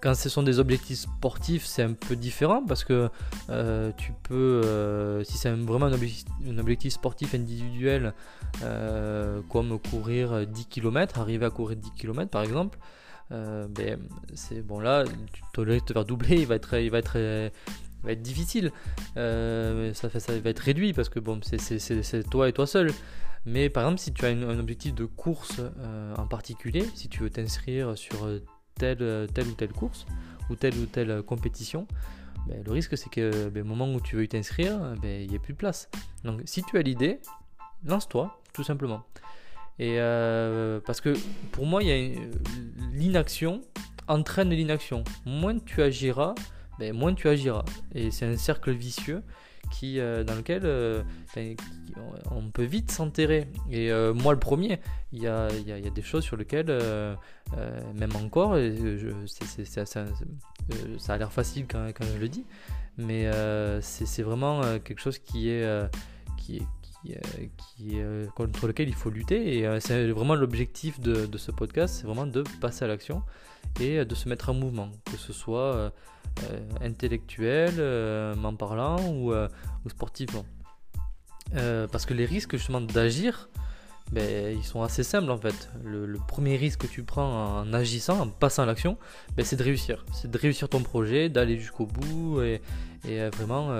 quand 0.00 0.14
ce 0.14 0.28
sont 0.28 0.42
des 0.42 0.58
objectifs 0.58 1.00
sportifs, 1.00 1.64
c'est 1.64 1.82
un 1.82 1.92
peu 1.92 2.14
différent 2.14 2.64
parce 2.64 2.84
que 2.84 3.10
euh, 3.50 3.90
tu 3.96 4.12
peux, 4.22 4.62
euh, 4.64 5.24
si 5.24 5.36
c'est 5.36 5.50
vraiment 5.50 5.86
un 5.86 6.58
objectif, 6.58 6.92
sportif 6.92 7.34
individuel, 7.34 8.14
euh, 8.62 9.40
comme 9.48 9.78
courir 9.78 10.46
10 10.46 10.66
km, 10.66 11.18
arriver 11.18 11.46
à 11.46 11.50
courir 11.50 11.76
10 11.76 11.90
km 11.92 12.30
par 12.30 12.42
exemple, 12.42 12.78
ben, 13.30 13.98
c'est 14.34 14.62
bon 14.62 14.80
là, 14.80 15.04
tu 15.52 15.64
de 15.64 15.78
te 15.80 15.92
faire 15.92 16.04
doubler, 16.04 16.36
il 16.36 16.46
va 16.46 16.54
être, 16.54 16.74
il 16.78 16.90
va 16.90 16.98
être, 16.98 17.50
va 18.02 18.12
être 18.12 18.22
difficile. 18.22 18.72
ça, 19.14 20.08
fait, 20.10 20.20
ça 20.20 20.38
va 20.38 20.50
être 20.50 20.60
réduit 20.60 20.92
parce 20.92 21.08
que 21.08 21.20
bon, 21.20 21.40
c'est 21.42 22.30
toi 22.30 22.48
et 22.48 22.52
toi 22.52 22.66
seul. 22.66 22.92
Mais 23.46 23.70
par 23.70 23.84
exemple, 23.84 24.00
si 24.00 24.12
tu 24.12 24.24
as 24.24 24.28
un 24.28 24.58
objectif 24.58 24.94
de 24.94 25.04
course 25.04 25.60
en 26.16 26.26
particulier, 26.26 26.84
si 26.94 27.08
tu 27.08 27.22
veux 27.22 27.30
t'inscrire 27.30 27.96
sur 27.96 28.28
telle, 28.74 29.28
telle 29.32 29.46
ou 29.46 29.52
telle 29.52 29.72
course 29.72 30.06
ou 30.50 30.56
telle 30.56 30.74
ou 30.74 30.86
telle 30.86 31.22
compétition, 31.22 31.86
ben, 32.46 32.62
le 32.64 32.72
risque 32.72 32.96
c'est 32.96 33.10
que 33.10 33.48
ben, 33.48 33.62
au 33.62 33.66
moment 33.66 33.92
où 33.92 34.00
tu 34.00 34.16
veux 34.16 34.26
t'inscrire, 34.26 34.78
ben, 35.02 35.22
il 35.22 35.30
n'y 35.30 35.36
a 35.36 35.38
plus 35.38 35.52
de 35.52 35.58
place. 35.58 35.90
Donc 36.24 36.40
si 36.44 36.62
tu 36.62 36.78
as 36.78 36.82
l'idée, 36.82 37.20
lance-toi, 37.84 38.40
tout 38.52 38.64
simplement. 38.64 39.04
Et 39.78 39.96
euh, 40.00 40.80
parce 40.84 41.00
que 41.00 41.14
pour 41.52 41.66
moi, 41.66 41.82
l'inaction 42.92 43.62
entraîne 44.08 44.50
l'inaction. 44.50 45.04
Moins 45.24 45.58
tu 45.58 45.82
agiras, 45.82 46.34
moins 46.92 47.14
tu 47.14 47.28
agiras. 47.28 47.64
Et 47.94 48.10
c'est 48.10 48.26
un 48.26 48.36
cercle 48.36 48.72
vicieux 48.72 49.22
qui, 49.70 50.00
euh, 50.00 50.24
dans 50.24 50.34
lequel 50.34 50.62
euh, 50.64 51.02
on 52.30 52.50
peut 52.50 52.64
vite 52.64 52.90
s'enterrer. 52.90 53.48
Et 53.70 53.90
euh, 53.90 54.14
moi, 54.14 54.32
le 54.32 54.38
premier, 54.38 54.80
il 55.12 55.22
y 55.22 55.26
a, 55.26 55.48
y, 55.50 55.68
y 55.68 55.86
a, 55.86 55.90
des 55.90 56.02
choses 56.02 56.24
sur 56.24 56.36
lesquelles, 56.36 56.66
même 57.94 58.16
encore, 58.16 58.56
ça 60.98 61.14
a 61.14 61.18
l'air 61.18 61.32
facile 61.32 61.66
quand, 61.68 61.88
quand, 61.88 62.04
je 62.04 62.18
le 62.18 62.28
dis, 62.28 62.44
mais 62.96 63.30
c'est 63.80 64.22
vraiment 64.22 64.62
quelque 64.80 65.00
chose 65.00 65.18
qui 65.18 65.50
est, 65.50 65.66
qui, 67.76 67.98
est 67.98 68.30
contre 68.34 68.66
lequel 68.66 68.88
il 68.88 68.94
faut 68.94 69.10
lutter. 69.10 69.58
Et 69.58 69.80
c'est 69.80 70.10
vraiment 70.10 70.34
l'objectif 70.34 71.00
de, 71.00 71.26
de, 71.26 71.38
ce 71.38 71.50
podcast, 71.50 71.94
c'est 71.96 72.06
vraiment 72.06 72.26
de 72.26 72.44
passer 72.60 72.84
à 72.84 72.88
l'action 72.88 73.22
et 73.80 74.04
de 74.04 74.14
se 74.14 74.28
mettre 74.28 74.48
en 74.50 74.54
mouvement, 74.54 74.90
que 75.04 75.16
ce 75.16 75.32
soit 75.32 75.92
intellectuel, 76.80 77.74
m'en 78.36 78.54
parlant 78.54 78.98
ou, 79.12 79.32
ou 79.32 79.88
sportivement. 79.88 80.44
parce 81.52 82.06
que 82.06 82.14
les 82.14 82.24
risques 82.24 82.56
justement 82.56 82.80
d'agir, 82.80 83.48
ben, 84.12 84.56
ils 84.56 84.64
sont 84.64 84.82
assez 84.82 85.02
simples 85.02 85.30
en 85.30 85.38
fait. 85.38 85.70
Le, 85.84 86.16
premier 86.26 86.56
risque 86.56 86.80
que 86.82 86.86
tu 86.86 87.02
prends 87.02 87.58
en 87.58 87.72
agissant, 87.72 88.20
en 88.20 88.28
passant 88.28 88.62
à 88.62 88.66
l'action, 88.66 88.96
ben, 89.36 89.44
c'est 89.44 89.56
de 89.56 89.62
réussir. 89.62 90.04
C'est 90.12 90.30
de 90.30 90.38
réussir 90.38 90.68
ton 90.68 90.82
projet, 90.82 91.28
d'aller 91.28 91.58
jusqu'au 91.58 91.86
bout 91.86 92.40
et, 92.40 92.60
vraiment 93.36 93.70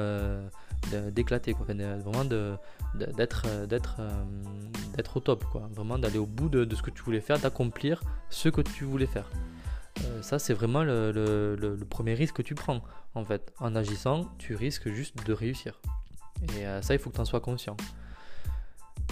d'éclater, 1.13 1.55
quoi. 1.55 1.67
vraiment 1.67 2.25
d'être 2.95 3.67
d'être 3.67 4.01
d'être 4.99 5.17
au 5.17 5.21
top, 5.21 5.45
quoi. 5.45 5.69
Vraiment 5.73 5.99
d'aller 5.99 6.19
au 6.19 6.27
bout 6.27 6.49
de, 6.49 6.75
ce 6.75 6.83
que 6.83 6.91
tu 6.91 7.03
voulais 7.03 7.21
faire, 7.21 7.39
d'accomplir 7.39 8.03
ce 8.31 8.49
que 8.49 8.61
tu 8.61 8.85
voulais 8.85 9.07
faire. 9.07 9.31
Euh, 10.05 10.23
ça, 10.23 10.39
c'est 10.39 10.55
vraiment 10.55 10.83
le, 10.83 11.79
premier 11.89 12.15
risque 12.15 12.37
que 12.37 12.43
tu 12.43 12.55
prends, 12.55 12.83
en 13.15 13.25
fait. 13.25 13.53
En 13.59 13.75
agissant, 13.77 14.29
tu 14.39 14.55
risques 14.57 14.91
juste 14.91 15.25
de 15.25 15.33
réussir. 15.33 15.81
Et 16.57 16.67
euh, 16.67 16.83
ça, 16.83 16.95
il 16.95 17.01
faut 17.01 17.11
que 17.11 17.15
tu 17.15 17.21
en 17.21 17.25
sois 17.25 17.41
conscient. 17.41 17.77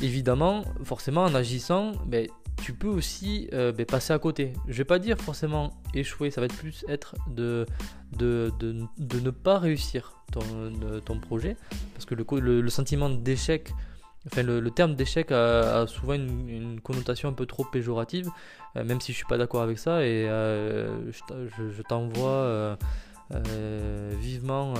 Évidemment, 0.02 0.64
forcément, 0.84 1.22
en 1.22 1.34
agissant, 1.34 1.92
ben, 2.04 2.26
tu 2.62 2.72
peux 2.72 2.88
aussi 2.88 3.48
euh, 3.52 3.72
ben, 3.72 3.86
passer 3.86 4.12
à 4.12 4.18
côté. 4.18 4.52
Je 4.66 4.74
vais 4.74 4.84
pas 4.84 4.98
dire 4.98 5.18
forcément 5.18 5.72
échouer, 5.94 6.30
ça 6.30 6.40
va 6.40 6.46
être 6.46 6.56
plus 6.56 6.84
être 6.88 7.14
de, 7.28 7.66
de, 8.16 8.52
de, 8.58 9.20
ne 9.20 9.30
pas 9.30 9.58
réussir 9.58 10.14
ton, 10.32 10.40
ton, 11.04 11.20
projet. 11.20 11.56
Parce 11.94 12.04
que 12.04 12.14
le, 12.14 12.60
le, 12.60 12.70
sentiment 12.70 13.10
d'échec, 13.10 13.72
enfin 14.26 14.42
le, 14.42 14.70
terme 14.70 14.94
d'échec 14.94 15.30
a, 15.32 15.86
souvent 15.86 16.14
une, 16.14 16.80
connotation 16.80 17.28
un 17.28 17.32
peu 17.34 17.46
trop 17.46 17.64
péjorative, 17.64 18.30
euh, 18.76 18.84
même 18.84 19.00
si 19.00 19.12
je 19.12 19.18
suis 19.18 19.26
pas 19.26 19.38
d'accord 19.38 19.62
avec 19.62 19.78
ça. 19.78 20.02
Et 20.04 20.26
euh, 20.28 21.10
je 21.12 21.82
t'envoie 21.82 22.78
vivement 24.20 24.74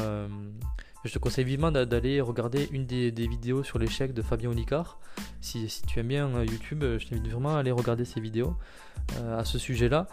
je 1.06 1.12
te 1.12 1.18
conseille 1.18 1.44
vivement 1.44 1.70
d'aller 1.70 2.20
regarder 2.20 2.68
une 2.72 2.86
des, 2.86 3.10
vidéos 3.10 3.62
sur 3.62 3.78
l'échec 3.78 4.12
de 4.12 4.22
Fabien 4.22 4.50
Olicard. 4.50 4.98
Si, 5.40 5.68
tu 5.86 6.00
aimes 6.00 6.08
bien 6.08 6.28
euh, 6.28 6.44
YouTube, 6.44 6.82
euh, 6.82 6.98
je 6.98 7.06
t'invite 7.06 7.30
vraiment 7.30 7.56
à 7.56 7.60
aller 7.60 7.70
regarder 7.70 8.04
ses 8.04 8.20
vidéos 8.20 8.56
euh, 9.16 9.38
à 9.38 9.44
ce 9.44 9.58
sujet-là 9.58 10.08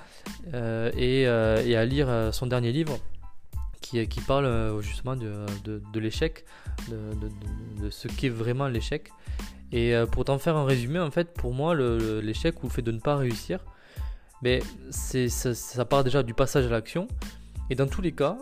et, 0.95 1.27
à 1.27 1.85
lire 1.85 2.29
son 2.31 2.47
dernier 2.47 2.71
livre 2.71 2.97
qui, 3.81 4.05
parle 4.27 4.81
justement 4.81 5.15
de, 5.15 5.99
l'échec, 5.99 6.45
de, 6.89 7.89
ce 7.89 8.07
qu'est 8.07 8.29
vraiment 8.29 8.67
l'échec. 8.67 9.11
Et 9.71 9.93
pour 10.11 10.25
t'en 10.25 10.37
faire 10.37 10.55
un 10.55 10.65
résumé, 10.65 10.99
en 10.99 11.11
fait, 11.11 11.33
pour 11.33 11.53
moi, 11.53 11.75
l'échec 11.75 12.63
ou 12.63 12.67
le 12.67 12.71
fait 12.71 12.81
de 12.81 12.91
ne 12.91 12.99
pas 12.99 13.15
réussir, 13.15 13.59
mais 14.41 14.61
ça, 14.91 15.53
ça 15.53 15.85
part 15.85 16.03
déjà 16.03 16.23
du 16.23 16.33
passage 16.33 16.65
à 16.65 16.69
l'action. 16.69 17.07
Et 17.69 17.75
dans 17.75 17.87
tous 17.87 18.01
les 18.01 18.11
cas, 18.11 18.37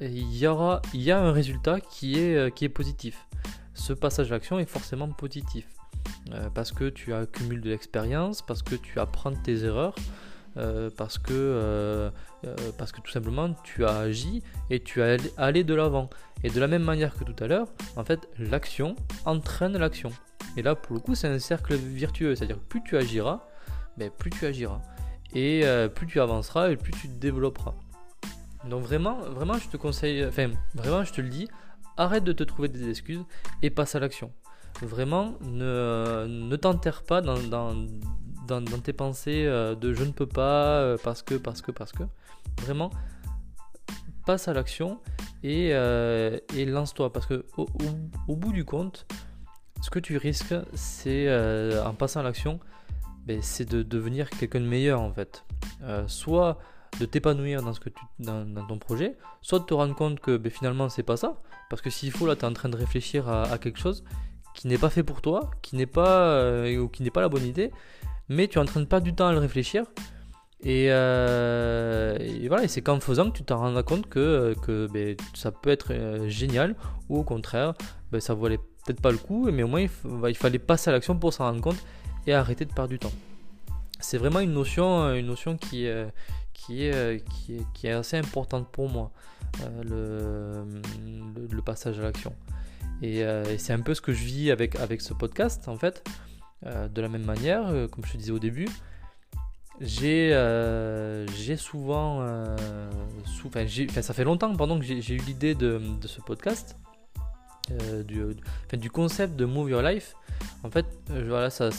il 0.00 0.36
y, 0.36 0.46
aura, 0.46 0.82
a 0.82 1.18
un 1.18 1.32
résultat 1.32 1.80
qui 1.80 2.18
est, 2.18 2.36
euh, 2.36 2.68
positif. 2.68 3.26
Ce 3.74 3.92
passage 3.92 4.32
à 4.32 4.34
l'action 4.34 4.58
est 4.58 4.66
forcément 4.66 5.08
positif. 5.08 5.66
Euh, 6.32 6.48
parce 6.50 6.72
que 6.72 6.88
tu 6.88 7.14
accumules 7.14 7.60
de 7.60 7.70
l'expérience, 7.70 8.42
parce 8.42 8.62
que 8.62 8.74
tu 8.74 8.98
apprends 8.98 9.32
tes 9.32 9.64
erreurs, 9.64 9.94
euh, 10.56 10.90
parce, 10.96 11.18
que, 11.18 12.10
tout 12.42 13.10
simplement 13.10 13.54
tu 13.64 13.84
as 13.84 13.96
agi 13.98 14.42
et 14.70 14.80
tu 14.80 15.02
as 15.02 15.16
allé 15.36 15.64
de 15.64 15.74
l'avant. 15.74 16.10
Et 16.42 16.50
de 16.50 16.60
la 16.60 16.66
même 16.66 16.82
manière 16.82 17.14
que 17.14 17.24
tout 17.24 17.36
à 17.42 17.46
l'heure, 17.46 17.68
en 17.96 18.04
fait, 18.04 18.28
l'action 18.38 18.96
entraîne 19.24 19.76
l'action. 19.78 20.10
Et 20.56 20.62
là, 20.62 20.74
pour 20.74 20.94
le 20.94 21.00
coup, 21.00 21.14
c'est 21.14 21.28
un 21.28 21.38
cercle 21.38 21.74
virtueux. 21.74 22.34
C'est-à-dire 22.34 22.58
plus 22.58 22.82
tu 22.82 22.96
agiras, 22.96 23.46
ben, 23.96 24.10
plus 24.10 24.30
tu 24.30 24.44
agiras. 24.44 24.80
Et 25.34 25.64
plus 25.94 26.06
tu 26.06 26.20
avanceras 26.20 26.70
et 26.70 26.76
plus 26.76 26.92
tu 26.92 27.08
te 27.08 27.18
développeras. 27.18 27.74
Donc 28.68 28.82
vraiment, 28.82 29.18
vraiment, 29.20 29.54
je 29.54 29.68
te 29.68 29.76
conseille, 29.76 30.24
enfin, 30.24 30.50
vraiment, 30.74 31.04
je 31.04 31.12
te 31.12 31.20
le 31.20 31.28
dis, 31.28 31.48
arrête 31.96 32.24
de 32.24 32.32
te 32.32 32.42
trouver 32.44 32.68
des 32.68 32.88
excuses 32.88 33.24
et 33.62 33.70
passe 33.70 33.94
à 33.94 34.00
l'action. 34.00 34.32
Vraiment, 34.82 35.34
ne, 35.42 36.26
ne 36.26 36.56
t'enterre 36.56 37.02
pas 37.02 37.20
dans, 37.20 37.38
dans, 37.38 38.78
tes 38.82 38.92
pensées 38.92 39.44
euh, 39.46 39.74
de 39.74 39.92
je 39.92 40.04
ne 40.04 40.10
peux 40.10 40.26
pas, 40.26 40.80
euh, 40.80 40.96
parce 41.02 41.22
que, 41.22 41.34
parce 41.34 41.62
que, 41.62 41.70
parce 41.70 41.92
que. 41.92 42.02
Vraiment, 42.62 42.90
passe 44.26 44.48
à 44.48 44.52
l'action 44.52 45.00
et, 45.42 45.70
euh, 45.72 46.38
et 46.56 46.64
lance-toi. 46.64 47.12
Parce 47.12 47.26
que 47.26 47.44
au, 47.56 47.66
au, 48.28 48.36
bout 48.36 48.52
du 48.52 48.64
compte, 48.64 49.06
ce 49.80 49.90
que 49.90 49.98
tu 49.98 50.16
risques, 50.16 50.54
c'est 50.74 51.28
en 51.84 51.94
passant 51.94 52.20
à 52.20 52.22
l'action, 52.22 52.58
ben, 53.26 53.40
c'est 53.42 53.68
de 53.68 53.82
devenir 53.82 54.30
quelqu'un 54.30 54.60
de 54.60 54.66
meilleur 54.66 55.00
en 55.00 55.12
fait. 55.12 55.44
soit 56.06 56.58
de 57.00 57.06
t'épanouir 57.06 57.62
dans, 57.62 57.72
ce 57.72 57.80
que 57.80 57.88
tu, 57.88 58.02
dans, 58.18 58.66
ton 58.66 58.78
projet, 58.78 59.16
soit 59.42 59.58
de 59.58 59.64
te 59.64 59.74
rendre 59.74 59.94
compte 59.94 60.20
que 60.20 60.36
ben, 60.36 60.50
finalement 60.50 60.88
c'est 60.88 61.02
pas 61.02 61.16
ça, 61.16 61.40
parce 61.70 61.82
que 61.82 61.90
s'il 61.90 62.12
faut 62.12 62.26
là 62.26 62.36
tu 62.36 62.42
es 62.42 62.44
en 62.44 62.52
train 62.52 62.68
de 62.68 62.76
réfléchir 62.76 63.28
à, 63.28 63.58
quelque 63.58 63.78
chose 63.78 64.04
qui 64.54 64.68
n'est 64.68 64.78
pas 64.78 64.90
fait 64.90 65.02
pour 65.02 65.20
toi, 65.20 65.50
qui 65.62 65.76
n'est 65.76 65.86
pas 65.86 66.28
euh, 66.28 66.78
ou 66.78 66.88
qui 66.88 67.02
n'est 67.02 67.10
pas 67.10 67.20
la 67.20 67.28
bonne 67.28 67.44
idée, 67.44 67.72
mais 68.28 68.48
tu 68.48 68.58
es 68.58 68.62
en 68.62 68.64
train 68.64 68.80
de 68.80 68.86
perdre 68.86 69.04
du 69.04 69.14
temps 69.14 69.26
à 69.26 69.32
le 69.32 69.38
réfléchir. 69.38 69.84
Et, 70.62 70.86
euh, 70.88 72.16
voilà, 72.48 72.64
et 72.64 72.68
c'est 72.68 72.80
qu'en 72.80 72.98
faisant 72.98 73.30
que 73.30 73.36
tu 73.36 73.44
t'en 73.44 73.58
rends 73.58 73.82
compte 73.82 74.08
que, 74.08 74.54
que 74.62 74.86
ben, 74.90 75.16
ça 75.34 75.50
peut 75.50 75.70
être 75.70 75.92
euh, 75.92 76.28
génial, 76.28 76.74
ou 77.10 77.18
au 77.18 77.22
contraire, 77.22 77.74
ben, 78.12 78.20
ça 78.20 78.34
valait 78.34 78.58
peut-être 78.86 79.02
pas 79.02 79.10
le 79.10 79.18
coup, 79.18 79.50
mais 79.50 79.62
au 79.62 79.68
moins 79.68 79.80
il, 79.80 79.90
il 80.28 80.36
fallait 80.36 80.58
passer 80.58 80.88
à 80.88 80.92
l'action 80.92 81.18
pour 81.18 81.34
s'en 81.34 81.44
rendre 81.44 81.60
compte 81.60 81.84
et 82.26 82.32
arrêter 82.32 82.64
de 82.64 82.72
perdre 82.72 82.90
du 82.90 82.98
temps. 82.98 83.12
C'est 84.00 84.16
vraiment 84.16 84.40
une 84.40 84.52
notion, 84.52 85.12
une 85.14 85.26
notion 85.26 85.56
qui, 85.56 85.86
qui 86.54 86.86
est, 86.86 86.94
euh, 86.94 87.18
qui 87.18 87.56
est, 87.56 87.66
qui 87.74 87.86
est 87.88 87.92
assez 87.92 88.16
importante 88.16 88.68
pour 88.70 88.88
moi, 88.88 89.10
euh, 89.62 90.64
le, 91.34 91.46
le, 91.50 91.62
passage 91.62 91.98
à 91.98 92.02
l'action. 92.02 92.34
Euh, 93.02 93.44
et, 93.52 93.58
c'est 93.58 93.74
un 93.74 93.80
peu 93.80 93.92
ce 93.92 94.00
que 94.00 94.14
je 94.14 94.24
vis 94.24 94.50
avec, 94.50 94.76
avec 94.76 95.02
ce 95.02 95.12
podcast, 95.12 95.68
en 95.68 95.76
fait. 95.76 96.02
de 96.64 97.00
la 97.02 97.08
même 97.08 97.24
manière, 97.24 97.66
comme 97.90 98.04
je 98.06 98.12
te 98.12 98.16
disais 98.16 98.32
au 98.32 98.38
début, 98.38 98.68
j'ai 99.80 100.30
j'ai 101.36 101.56
souvent. 101.56 102.26
Sou, 103.26 103.50
ça 104.00 104.14
fait 104.14 104.24
longtemps 104.24 104.54
pardon, 104.56 104.78
que 104.78 104.84
j'ai 104.84 105.14
eu 105.14 105.18
l'idée 105.18 105.54
de, 105.54 105.80
de, 106.00 106.08
ce 106.08 106.20
podcast. 106.22 106.76
du, 108.08 108.36
du 108.72 108.90
concept 108.90 109.36
de 109.36 109.44
Move 109.44 109.70
Your 109.70 109.82
Life. 109.82 110.14
En 110.62 110.70
fait, 110.70 110.86
voilà, 111.08 111.50
ça, 111.50 111.70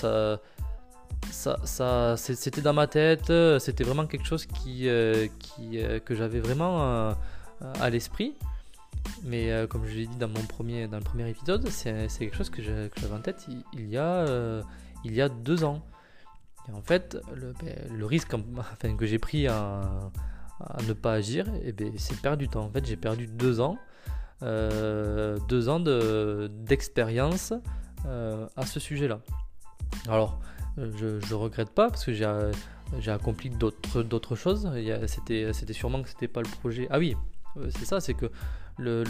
ça, 1.32 1.58
ça 1.63 2.17
c'était 2.17 2.62
dans 2.62 2.74
ma 2.74 2.88
tête, 2.88 3.32
c'était 3.60 3.84
vraiment 3.84 4.05
quelque 4.05 4.25
chose 4.25 4.46
qui, 4.46 4.88
euh, 4.88 5.27
qui 5.39 5.79
euh, 5.79 6.00
que 6.00 6.15
j'avais 6.15 6.39
vraiment 6.39 6.84
euh, 6.84 7.13
à 7.79 7.89
l'esprit. 7.89 8.36
Mais 9.24 9.51
comme 9.70 9.86
je 9.86 9.94
l'ai 9.94 10.08
dit 10.08 10.17
dans, 10.17 10.27
mon 10.27 10.41
premier, 10.41 10.88
dans 10.88 10.98
le 10.98 11.03
premier 11.03 11.29
épisode, 11.29 11.67
c'est 11.70 12.08
quelque 12.17 12.36
chose 12.36 12.50
que 12.50 12.63
j'avais 12.63 13.13
en 13.13 13.20
tête 13.20 13.46
il, 13.74 13.88
y 13.88 13.98
a, 13.98 14.25
il 15.03 15.13
y 15.13 15.22
a 15.22 15.29
deux 15.29 15.63
ans. 15.63 15.86
Et 16.67 16.72
en 16.72 16.82
fait, 16.82 17.15
le, 17.36 17.53
ben, 17.63 18.03
risque 18.03 18.36
que 18.98 19.05
j'ai 19.05 19.20
pris 19.20 19.48
à, 19.48 19.82
ne 20.88 20.94
pas 20.94 21.13
agir, 21.13 21.48
et 21.50 21.65
eh 21.65 21.72
ben, 21.72 21.91
c'est 21.98 22.20
perdre 22.20 22.38
du 22.38 22.50
temps. 22.50 22.65
En 22.65 22.72
fait, 22.72 22.84
j'ai 22.84 22.98
perdu 22.98 23.27
deux 23.27 23.60
ans, 23.60 23.77
deux 24.41 25.70
ans 25.70 25.79
d'expérience 26.50 27.53
à 28.05 28.65
ce 28.65 28.79
sujet-là. 28.79 29.20
Alors, 30.08 30.39
je, 30.77 31.20
je 31.20 31.36
regrette 31.36 31.70
pas 31.70 31.89
parce 31.89 32.05
que 32.05 32.13
j'ai 32.13 33.12
accompli 33.12 33.50
d'autres 33.50 34.36
choses. 34.36 34.70
C'était 35.08 35.74
sûrement 35.74 36.01
que 36.01 36.10
c'était 36.10 36.27
pas 36.27 36.41
le 36.41 36.50
projet. 36.50 36.88
Ah 36.89 37.00
oui, 37.00 37.15
euh, 37.58 37.70
c'est 37.77 37.86
ça, 37.86 38.01
c'est 38.01 38.13
que 38.13 38.29
le, 38.77 39.03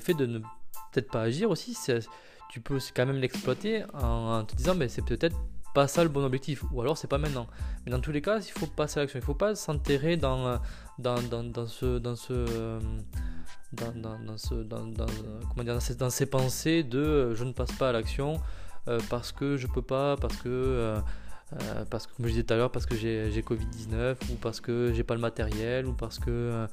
fait 0.00 0.14
de 0.14 0.26
ne 0.26 0.38
peut-être 0.38 1.10
pas 1.10 1.22
agir 1.22 1.50
aussi, 1.50 1.76
tu 2.50 2.60
peux 2.60 2.78
quand 2.94 3.06
même 3.06 3.16
l'exploiter 3.18 3.84
en, 3.94 4.44
te 4.44 4.54
disant 4.54 4.74
mais 4.74 4.88
c'est 4.88 5.04
peut-être 5.04 5.36
pas 5.74 5.88
ça 5.88 6.02
le 6.02 6.10
bon 6.10 6.22
objectif 6.22 6.62
ou 6.70 6.80
alors 6.80 6.98
c'est 6.98 7.08
pas 7.08 7.18
maintenant. 7.18 7.46
Mais 7.84 7.92
dans 7.92 8.00
tous 8.00 8.12
les 8.12 8.20
cas, 8.20 8.38
il 8.38 8.52
faut 8.52 8.66
passer 8.66 9.00
à 9.00 9.02
l'action. 9.02 9.18
Il 9.18 9.24
faut 9.24 9.34
pas 9.34 9.54
s'enterrer 9.54 10.16
dans 10.16 10.60
ces 16.10 16.26
pensées 16.26 16.82
de 16.82 16.98
euh, 16.98 17.34
je 17.34 17.44
ne 17.44 17.52
passe 17.52 17.72
pas 17.72 17.88
à 17.88 17.92
l'action, 17.92 18.40
euh, 18.88 18.98
parce 19.08 19.32
que 19.32 19.56
je 19.56 19.66
peux 19.66 19.82
pas, 19.82 20.16
parce 20.16 20.36
que, 20.36 20.48
euh, 20.48 21.00
euh, 21.52 21.84
parce 21.88 22.06
que 22.06 22.16
comme 22.16 22.26
je 22.26 22.30
disais 22.30 22.42
tout 22.42 22.54
à 22.54 22.56
l'heure, 22.56 22.72
parce 22.72 22.86
que 22.86 22.96
j'ai 22.96 23.42
Covid-19 23.42 24.16
ou 24.30 24.34
parce 24.36 24.60
que 24.60 24.92
j'ai 24.92 25.04
pas 25.04 25.14
le 25.14 25.20
matériel 25.20 25.86
ou 25.86 25.92
parce 25.92 26.18
que 26.18 26.66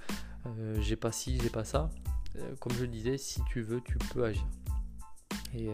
j'ai 0.80 0.96
pas 0.96 1.12
ci, 1.12 1.40
j'ai 1.42 1.50
pas 1.50 1.64
ça. 1.64 1.90
comme 2.60 2.74
je 2.74 2.82
le 2.82 2.88
disais, 2.88 3.18
si 3.18 3.42
tu 3.52 3.62
veux, 3.62 3.82
tu 3.82 3.98
peux 4.14 4.24
agir. 4.24 4.46
Et 5.54 5.70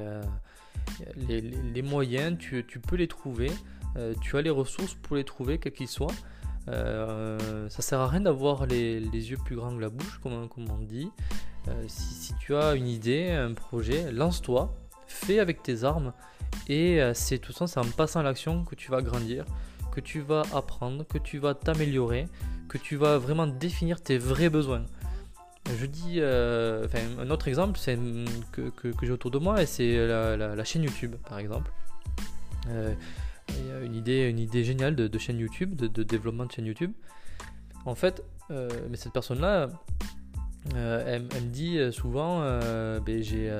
les, 1.16 1.82
moyens, 1.82 2.38
tu, 2.38 2.64
peux 2.64 2.96
les 2.96 3.08
trouver. 3.08 3.52
tu 4.22 4.38
as 4.38 4.42
les 4.42 4.50
ressources 4.50 4.96
pour 4.96 5.16
les 5.16 5.24
trouver, 5.24 5.60
quels 5.60 5.74
qu'ils 5.74 5.88
soient. 5.88 6.08
Euh, 6.68 7.70
ça 7.70 7.84
sert 7.84 8.00
à 8.00 8.08
rien 8.08 8.22
d'avoir 8.22 8.66
les, 8.66 9.00
yeux 9.00 9.38
plus 9.38 9.56
grands 9.56 9.76
que 9.76 9.82
la 9.82 9.90
bouche, 9.90 10.20
comme, 10.22 10.50
on 10.58 10.80
dit. 10.80 11.10
si, 11.88 12.34
tu 12.40 12.56
as 12.56 12.76
une 12.76 12.88
idée, 12.88 13.30
un 13.30 13.54
projet, 13.54 14.12
lance-toi 14.12 14.76
fais 15.08 15.40
avec 15.40 15.64
tes 15.64 15.84
armes 15.84 16.14
et 16.68 17.02
euh, 17.02 17.14
c'est 17.14 17.38
tout 17.38 17.54
ça, 17.54 17.68
c'est 17.68 17.80
en 17.80 17.86
passant 17.86 18.22
à 18.22 18.24
l'action 18.24 18.64
que 18.64 18.76
tu 18.76 18.92
vas 18.92 19.02
grandir, 19.02 19.46
que 19.92 20.00
tu 20.00 20.22
vas 20.22 20.44
apprendre, 20.54 21.06
que 21.08 21.18
tu 21.18 21.38
vas 21.38 21.54
t'améliorer, 21.54 22.28
que 22.70 22.78
tu 22.78 22.96
vas 22.96 23.18
vraiment 23.18 23.48
définir 23.48 24.02
tes 24.02 24.18
vrais 24.18 24.50
besoins. 24.50 24.86
Je 25.80 25.86
dis, 25.86 26.16
euh, 26.18 26.88
un 27.20 27.30
autre 27.32 27.48
exemple 27.48 27.80
c'est 27.80 27.98
que, 28.52 28.72
j'ai 29.02 29.12
autour 29.12 29.32
de 29.32 29.40
moi, 29.40 29.62
et 29.62 29.66
c'est 29.66 30.08
la, 30.08 30.64
chaîne 30.64 30.84
YouTube, 30.84 31.16
par 31.28 31.40
exemple. 31.40 31.72
Euh, 32.70 32.94
il 33.50 33.68
y 33.68 33.72
a 33.72 33.80
une 33.82 33.96
idée, 33.96 34.28
une 34.28 34.40
idée 34.40 34.64
géniale 34.64 34.96
de, 34.96 35.20
chaîne 35.20 35.40
YouTube, 35.40 35.76
de, 35.76 36.04
développement 36.04 36.46
de 36.46 36.52
chaîne 36.52 36.66
YouTube. 36.66 36.92
En 37.86 37.96
fait, 37.96 38.24
mais 38.50 38.98
cette 38.98 39.14
personne-là, 39.14 39.70
elle, 40.74 41.24
me 41.24 41.50
dit 41.50 41.80
souvent, 41.92 42.40
ben, 42.40 43.22
j'ai, 43.22 43.52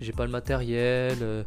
j'ai, 0.00 0.12
pas 0.12 0.24
le 0.24 0.30
matériel, 0.30 1.44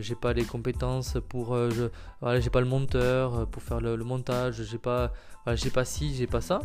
j'ai 0.00 0.14
pas 0.14 0.32
les 0.32 0.44
compétences 0.44 1.16
pour, 1.28 1.56
j'ai 1.70 2.50
pas 2.50 2.60
le 2.60 2.66
monteur 2.66 3.46
pour 3.48 3.62
faire 3.62 3.80
le, 3.80 3.96
montage, 3.98 4.62
j'ai 4.62 4.78
pas, 4.78 5.12
j'ai 5.54 5.70
pas 5.70 5.84
ci, 5.84 6.14
j'ai 6.14 6.26
pas 6.26 6.40
ça. 6.40 6.60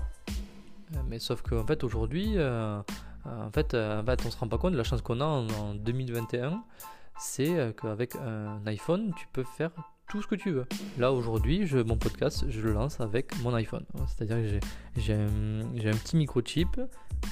Euh, 0.96 1.00
mais 1.08 1.20
sauf 1.20 1.42
qu'en 1.42 1.66
fait 1.66 1.84
aujourd'hui, 1.84 2.34
euh, 2.36 2.82
en, 3.26 3.52
fait, 3.52 3.74
euh, 3.74 4.02
en 4.02 4.06
fait, 4.06 4.26
on 4.26 4.32
se 4.32 4.38
rend 4.38 4.48
pas 4.48 4.58
compte 4.58 4.74
de 4.74 4.78
la 4.78 4.84
chance 4.84 5.02
qu'on 5.02 5.22
a 5.22 5.26
en, 5.26 5.76
2021, 5.76 6.64
c'est 7.20 7.76
qu'avec 7.82 8.16
un 8.16 8.66
iPhone, 8.68 9.14
tu 9.18 9.28
peux 9.34 9.44
faire 9.44 9.72
tout 10.08 10.22
ce 10.22 10.28
que 10.28 10.36
tu 10.36 10.52
veux. 10.52 10.66
Là 10.98 11.12
aujourd'hui, 11.12 11.66
mon 11.86 11.98
podcast, 11.98 12.46
je 12.50 12.62
le 12.62 12.74
lance 12.74 13.00
avec 13.00 13.38
mon 13.42 13.54
iPhone. 13.54 13.84
C'est-à-dire 14.08 14.38
que 14.38 15.02
j'ai 15.02 15.14
un, 15.14 15.98
petit 15.98 16.16
microchip, 16.16 16.80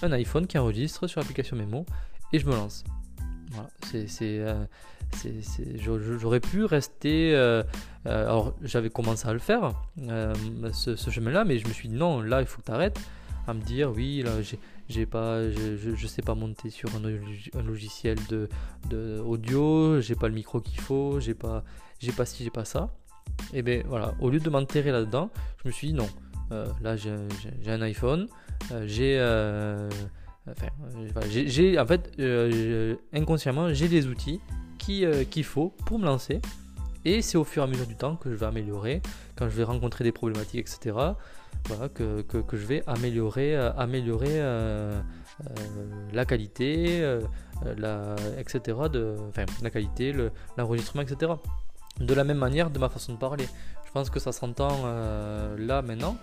un 0.01 0.11
iPhone 0.11 0.45
qui 0.47 0.57
enregistre 0.57 1.07
sur 1.07 1.21
l'application 1.21 1.55
Memo 1.55 1.85
et 2.33 2.39
je 2.39 2.45
me 2.45 2.51
lance. 2.51 2.83
Voilà, 3.51 3.69
c'est, 4.07 4.43
j'aurais 5.77 6.39
pu 6.39 6.65
rester. 6.65 7.35
alors 8.05 8.55
j'avais 8.61 8.89
commencé 8.89 9.27
à 9.27 9.33
le 9.33 9.39
faire, 9.39 9.73
ce, 10.73 10.95
ce 10.95 11.09
chemin-là, 11.09 11.45
mais 11.45 11.59
je 11.59 11.67
me 11.67 11.73
suis 11.73 11.87
dit 11.87 11.95
non, 11.95 12.21
là 12.21 12.41
il 12.41 12.47
faut 12.47 12.61
que 12.61 12.65
tu 12.65 12.71
arrêtes 12.71 12.99
à 13.47 13.53
me 13.53 13.61
dire 13.61 13.91
oui 13.91 14.23
là 14.23 14.41
j'ai 14.41 14.59
pas 15.05 15.49
je, 15.49 15.95
je, 15.95 16.07
sais 16.07 16.21
pas 16.21 16.35
monter 16.35 16.69
sur 16.69 16.89
un, 16.95 17.61
logiciel 17.61 18.17
de, 18.29 18.47
de 18.89 19.19
audio 19.19 19.99
j'ai 19.99 20.15
pas 20.15 20.27
le 20.27 20.33
micro 20.33 20.61
qu'il 20.61 20.79
faut 20.79 21.19
j'ai 21.19 21.33
pas 21.33 21.63
j'ai 21.99 22.11
pas 22.11 22.25
ci 22.25 22.43
j'ai 22.43 22.49
pas 22.49 22.65
ça. 22.65 22.89
Et 23.53 23.61
ben 23.61 23.83
voilà. 23.87 24.13
Au 24.19 24.29
lieu 24.29 24.39
de 24.39 24.49
m'enterrer 24.49 24.91
là 24.91 25.01
dedans 25.01 25.29
je 25.63 25.69
me 25.69 25.73
suis 25.73 25.87
dit 25.87 25.93
non. 25.93 26.09
Euh, 26.51 26.67
là 26.81 26.95
j'ai 26.95 27.11
un 27.67 27.81
iPhone 27.81 28.27
euh, 28.71 28.85
j'ai 28.85 29.17
euh, 29.17 29.89
enfin 30.47 31.21
j'ai 31.27 31.79
en 31.79 31.87
fait 31.87 32.15
inconsciemment 33.11 33.73
j'ai 33.73 33.87
des 33.87 34.05
outils 34.05 34.39
qu'il 34.77 35.43
faut 35.43 35.73
pour 35.85 35.99
me 35.99 36.05
lancer. 36.05 36.41
Et 37.05 37.21
c'est 37.21 37.37
au 37.37 37.43
fur 37.43 37.61
et 37.61 37.65
à 37.65 37.67
mesure 37.67 37.85
du 37.85 37.95
temps 37.95 38.15
que 38.15 38.31
je 38.31 38.35
vais 38.35 38.47
améliorer, 38.47 39.01
quand 39.35 39.47
je 39.47 39.55
vais 39.55 39.63
rencontrer 39.63 40.03
des 40.03 40.11
problématiques, 40.11 40.61
etc. 40.61 40.97
Que, 41.93 42.23
je 42.53 42.65
vais 42.65 42.83
améliorer, 42.85 43.55
euh, 43.55 43.71
euh, 43.79 44.93
euh, 45.41 46.09
la 46.13 46.25
qualité, 46.25 47.17
etc. 48.37 48.77
De, 48.91 49.15
la 49.63 49.69
qualité, 49.69 50.13
l'enregistrement, 50.57 51.01
etc. 51.01 51.33
De 51.99 52.13
la 52.13 52.23
même 52.23 52.37
manière, 52.37 52.69
de 52.69 52.79
ma 52.79 52.89
façon 52.89 53.13
de 53.13 53.17
parler. 53.17 53.47
Je 53.85 53.91
pense 53.91 54.09
que 54.09 54.19
ça 54.19 54.31
s'entend 54.31 54.85
là 55.57 55.81
maintenant. 55.81 56.17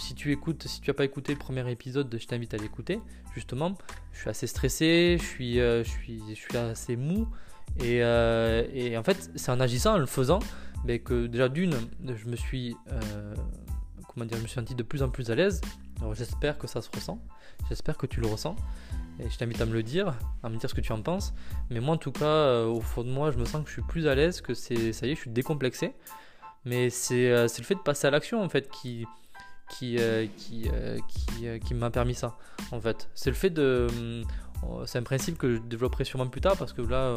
si 0.00 0.14
tu 0.14 0.32
écoutes, 0.32 0.66
si 0.66 0.80
tu 0.80 0.90
n'as 0.90 0.94
pas 0.94 1.04
écouté 1.04 1.32
le 1.32 1.38
premier 1.38 1.70
épisode, 1.70 2.14
je 2.18 2.26
t'invite 2.26 2.54
à 2.54 2.56
l'écouter. 2.56 3.00
Justement, 3.34 3.76
je 4.12 4.20
suis 4.20 4.30
assez 4.30 4.46
stressé, 4.46 5.18
je 5.20 5.84
suis, 5.84 6.56
assez 6.56 6.96
mou. 6.96 7.28
Euh, 7.82 8.66
et, 8.72 8.96
en 8.96 9.02
fait, 9.02 9.30
c'est 9.34 9.50
en 9.50 9.60
agissant, 9.60 9.94
en 9.94 9.98
le 9.98 10.06
faisant, 10.06 10.40
mais 10.84 10.98
que 10.98 11.26
déjà 11.26 11.48
d'une, 11.48 11.74
je 12.04 12.28
me 12.28 12.36
suis, 12.36 12.76
comment 14.12 14.26
dire, 14.26 14.36
je 14.36 14.42
me 14.42 14.48
suis 14.48 14.58
senti 14.58 14.74
de 14.74 14.82
plus 14.82 15.02
en 15.02 15.08
plus 15.08 15.30
à 15.30 15.34
l'aise. 15.34 15.60
Alors 16.00 16.14
j'espère 16.14 16.58
que 16.58 16.66
ça 16.66 16.80
se 16.80 16.90
ressent, 16.94 17.20
j'espère 17.68 17.96
que 17.96 18.06
tu 18.06 18.20
le 18.20 18.26
ressens. 18.26 18.56
Et 19.20 19.28
je 19.28 19.36
t'invite 19.36 19.60
à 19.60 19.66
me 19.66 19.74
le 19.74 19.82
dire, 19.82 20.14
à 20.42 20.48
me 20.48 20.56
dire 20.56 20.68
ce 20.68 20.74
que 20.74 20.80
tu 20.80 20.90
en 20.92 21.02
penses. 21.02 21.34
Mais 21.70 21.80
moi, 21.80 21.94
en 21.94 21.98
tout 21.98 22.12
cas, 22.12 22.24
euh, 22.24 22.66
au 22.66 22.80
fond 22.80 23.04
de 23.04 23.10
moi, 23.10 23.30
je 23.30 23.38
me 23.38 23.44
sens 23.44 23.62
que 23.62 23.68
je 23.68 23.74
suis 23.74 23.82
plus 23.82 24.08
à 24.08 24.14
l'aise, 24.14 24.40
que 24.40 24.54
c'est, 24.54 24.92
ça 24.92 25.06
y 25.06 25.10
est, 25.10 25.14
je 25.14 25.20
suis 25.20 25.30
décomplexé. 25.30 25.94
Mais 26.64 26.88
c'est, 26.90 27.28
le 27.30 27.48
fait 27.48 27.74
de 27.74 27.80
passer 27.80 28.06
à 28.06 28.10
l'action, 28.10 28.42
en 28.42 28.48
fait, 28.48 28.70
qui, 28.70 29.06
qui, 29.68 29.98
qui, 30.38 30.70
qui, 31.08 31.60
qui 31.60 31.74
m'a 31.74 31.90
permis 31.90 32.14
ça. 32.14 32.38
En 32.72 32.80
fait, 32.80 33.10
c'est 33.14 33.30
le 33.30 33.36
fait 33.36 33.50
de 33.50 33.88
euh, 33.92 34.22
c'est 34.86 34.98
un 34.98 35.02
principe 35.02 35.38
que 35.38 35.56
je 35.56 35.58
développerai 35.60 36.04
sûrement 36.04 36.26
plus 36.26 36.40
tard 36.40 36.56
parce 36.56 36.72
que 36.72 36.82
là, 36.82 37.16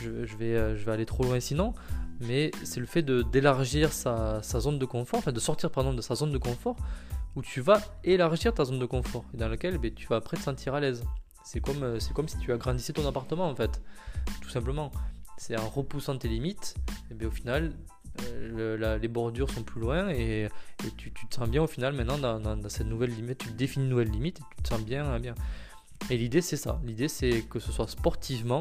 je, 0.00 0.36
vais, 0.36 0.54
euh, 0.54 0.76
je 0.76 0.84
vais 0.84 0.92
aller 0.92 1.06
trop 1.06 1.24
loin 1.24 1.40
sinon. 1.40 1.74
Mais 2.20 2.52
c'est 2.62 2.80
le 2.80 2.86
fait 2.86 3.02
d'élargir 3.02 3.92
sa, 3.92 4.40
zone 4.42 4.78
de 4.78 4.84
confort, 4.84 5.18
enfin 5.18 5.32
de 5.32 5.40
sortir 5.40 5.70
pardon, 5.70 5.92
de 5.92 6.00
sa 6.00 6.14
zone 6.14 6.30
de 6.30 6.38
confort, 6.38 6.76
où 7.34 7.42
tu 7.42 7.60
vas 7.60 7.80
élargir 8.04 8.54
ta 8.54 8.64
zone 8.64 8.78
de 8.78 8.86
confort 8.86 9.24
et 9.34 9.36
dans 9.36 9.48
laquelle 9.48 9.78
ben, 9.78 9.92
tu 9.92 10.06
vas 10.06 10.16
après 10.16 10.36
te 10.36 10.42
sentir 10.42 10.74
à 10.74 10.80
l'aise. 10.80 11.04
C'est 11.44 11.60
comme, 11.60 11.82
euh, 11.82 11.98
comme 12.14 12.28
si 12.28 12.38
tu 12.38 12.52
agrandissais 12.52 12.92
ton 12.92 13.06
appartement 13.06 13.48
en 13.48 13.54
fait, 13.54 13.82
tout 14.40 14.48
simplement. 14.48 14.92
C'est 15.36 15.58
en 15.58 15.68
repoussant 15.68 16.16
tes 16.16 16.28
limites, 16.28 16.76
et 17.10 17.14
bien 17.14 17.26
au 17.26 17.32
final, 17.32 17.72
les 19.00 19.08
bordures 19.08 19.50
sont 19.50 19.64
plus 19.64 19.80
loin 19.80 20.08
et, 20.08 20.48
tu, 20.96 21.10
te 21.12 21.34
sens 21.34 21.48
bien 21.48 21.62
au 21.62 21.66
final 21.66 21.92
maintenant 21.94 22.18
dans, 22.18 22.38
dans, 22.38 22.68
cette 22.68 22.86
nouvelle 22.86 23.10
limite, 23.10 23.38
tu 23.38 23.50
définis 23.50 23.84
une 23.86 23.90
nouvelle 23.90 24.10
limite 24.10 24.38
et 24.38 24.42
tu 24.56 24.62
te 24.62 24.68
sens 24.68 24.80
bien. 24.82 25.18
bien. 25.18 25.34
Et 26.10 26.18
l'idée, 26.18 26.42
c'est 26.42 26.56
ça. 26.56 26.80
L'idée, 26.84 27.08
c'est 27.08 27.42
que 27.42 27.58
ce 27.58 27.72
soit 27.72 27.88
sportivement, 27.88 28.60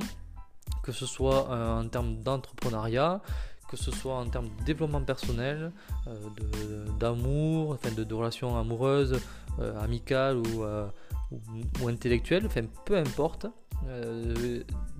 que 0.81 0.91
ce 0.91 1.05
soit 1.05 1.49
euh, 1.49 1.79
en 1.81 1.87
termes 1.87 2.17
d'entrepreneuriat, 2.21 3.21
que 3.69 3.77
ce 3.77 3.91
soit 3.91 4.15
en 4.15 4.29
termes 4.29 4.47
de 4.59 4.63
développement 4.63 5.01
personnel, 5.01 5.71
euh, 6.07 6.85
d'amour, 6.99 7.71
enfin 7.71 7.91
de, 7.91 8.13
relations 8.13 8.57
amoureuses, 8.57 9.19
euh, 9.59 9.81
amicales 9.81 10.37
ou, 10.37 11.87
intellectuelles, 11.87 12.45
enfin 12.45 12.61
peu 12.85 12.97
importe, 12.97 13.47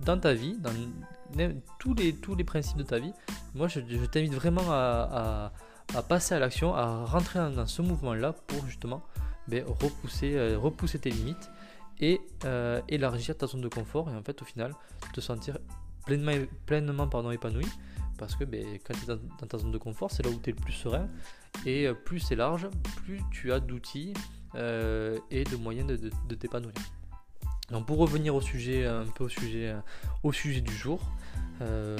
dans 0.04 0.18
ta 0.18 0.34
vie, 0.34 0.58
dans 0.58 0.72
tous 1.78 1.94
les, 1.94 2.14
tous 2.14 2.34
les 2.34 2.44
principes 2.44 2.76
de 2.76 2.82
ta 2.82 2.98
vie, 2.98 3.12
moi 3.54 3.68
je, 3.68 3.80
t'invite 3.80 4.34
vraiment 4.34 4.64
à, 4.68 5.52
passer 6.08 6.34
à 6.34 6.40
l'action, 6.40 6.74
à 6.74 7.04
rentrer 7.04 7.38
dans, 7.38 7.66
ce 7.66 7.82
mouvement-là 7.82 8.34
pour 8.48 8.66
justement 8.66 9.02
ben, 9.46 9.64
repousser, 9.80 10.56
repousser 10.56 10.98
tes 10.98 11.10
limites 11.10 11.50
et 12.00 12.20
euh, 12.44 12.80
élargir 12.88 13.36
ta 13.36 13.46
zone 13.46 13.60
de 13.60 13.68
confort 13.68 14.10
et 14.10 14.14
en 14.14 14.22
fait 14.22 14.40
au 14.42 14.44
final 14.44 14.72
te 15.12 15.20
sentir 15.20 15.58
pleinement, 16.06 16.32
pleinement 16.66 17.08
pardon, 17.08 17.30
épanoui. 17.30 17.66
Parce 18.16 18.36
que 18.36 18.44
ben, 18.44 18.64
quand 18.84 18.94
tu 18.94 19.10
es 19.10 19.16
dans, 19.16 19.46
ta 19.46 19.58
zone 19.58 19.72
de 19.72 19.78
confort 19.78 20.10
c'est 20.10 20.24
là 20.24 20.30
où 20.30 20.38
tu 20.38 20.50
es 20.50 20.52
le 20.52 20.60
plus 20.60 20.72
serein. 20.72 21.08
Et 21.66 21.86
euh, 21.86 21.94
plus 21.94 22.20
c'est 22.20 22.36
large 22.36 22.68
plus 22.96 23.20
tu 23.30 23.52
as 23.52 23.60
d'outils 23.60 24.14
euh, 24.54 25.18
et 25.30 25.44
de 25.44 25.56
moyens 25.56 25.88
de, 25.88 26.34
t'épanouir. 26.34 26.74
Donc 27.70 27.86
pour 27.86 27.98
revenir 27.98 28.34
au 28.34 28.40
sujet 28.40 28.86
un 28.86 29.06
peu 29.06 29.24
au 29.24 29.28
sujet 29.28 29.74
au 30.22 30.32
sujet 30.32 30.60
du 30.60 30.74
jour 30.74 31.00
ben, 31.60 31.96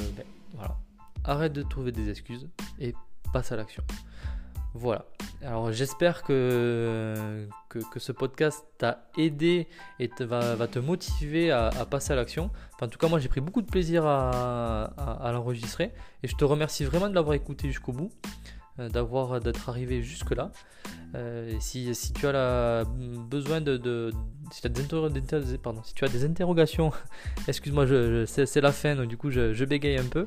voilà. 0.54 0.76
Arrête 1.24 1.54
de 1.54 1.62
trouver 1.62 1.90
des 1.90 2.10
excuses 2.10 2.48
et 2.78 2.94
passe 3.32 3.50
à 3.50 3.56
l'action 3.56 3.82
voilà. 4.74 5.04
Alors 5.40 5.70
j'espère 5.70 6.24
que, 6.24 7.46
ce 7.96 8.12
podcast 8.12 8.64
t'a 8.76 9.08
aidé 9.16 9.68
et 10.00 10.10
va, 10.20 10.66
te 10.66 10.80
motiver 10.80 11.52
à, 11.52 11.70
passer 11.88 12.12
à 12.12 12.16
l'action. 12.16 12.50
en 12.80 12.88
tout 12.88 12.98
cas, 12.98 13.08
moi 13.08 13.20
j'ai 13.20 13.28
pris 13.28 13.40
beaucoup 13.40 13.62
de 13.62 13.70
plaisir 13.70 14.04
à, 14.04 15.30
l'enregistrer 15.32 15.92
et 16.24 16.28
je 16.28 16.34
te 16.34 16.44
remercie 16.44 16.84
vraiment 16.84 17.08
de 17.08 17.14
l'avoir 17.14 17.34
écouté 17.34 17.68
jusqu'au 17.68 17.92
bout, 17.92 18.10
euh, 18.80 18.88
d'être 19.40 19.68
arrivé 19.68 20.02
jusque 20.02 20.32
là. 20.32 20.50
Euh, 21.14 21.54
si, 21.60 22.12
tu 22.12 22.26
as 22.26 22.82
besoin 22.84 23.60
de, 23.60 24.10
si, 24.50 24.66
as 24.66 26.08
des 26.08 26.24
interrogations, 26.24 26.90
excuse-moi, 27.48 27.86
c'est 28.26 28.60
la 28.60 28.72
fin, 28.72 28.96
donc 28.96 29.06
du 29.06 29.16
coup 29.16 29.30
je 29.30 29.64
bégaye 29.64 29.98
un 29.98 30.08
peu. 30.08 30.26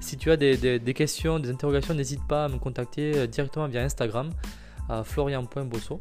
Si 0.00 0.16
tu 0.16 0.30
as 0.30 0.36
des, 0.36 0.94
questions, 0.94 1.38
des 1.38 1.50
interrogations, 1.50 1.94
n'hésite 1.94 2.26
pas 2.26 2.44
à 2.44 2.48
me 2.48 2.58
contacter 2.58 3.16
euh, 3.16 3.26
directement 3.26 3.66
via 3.68 3.82
Instagram 3.82 4.30
à 4.88 5.04
florian.bosso. 5.04 6.00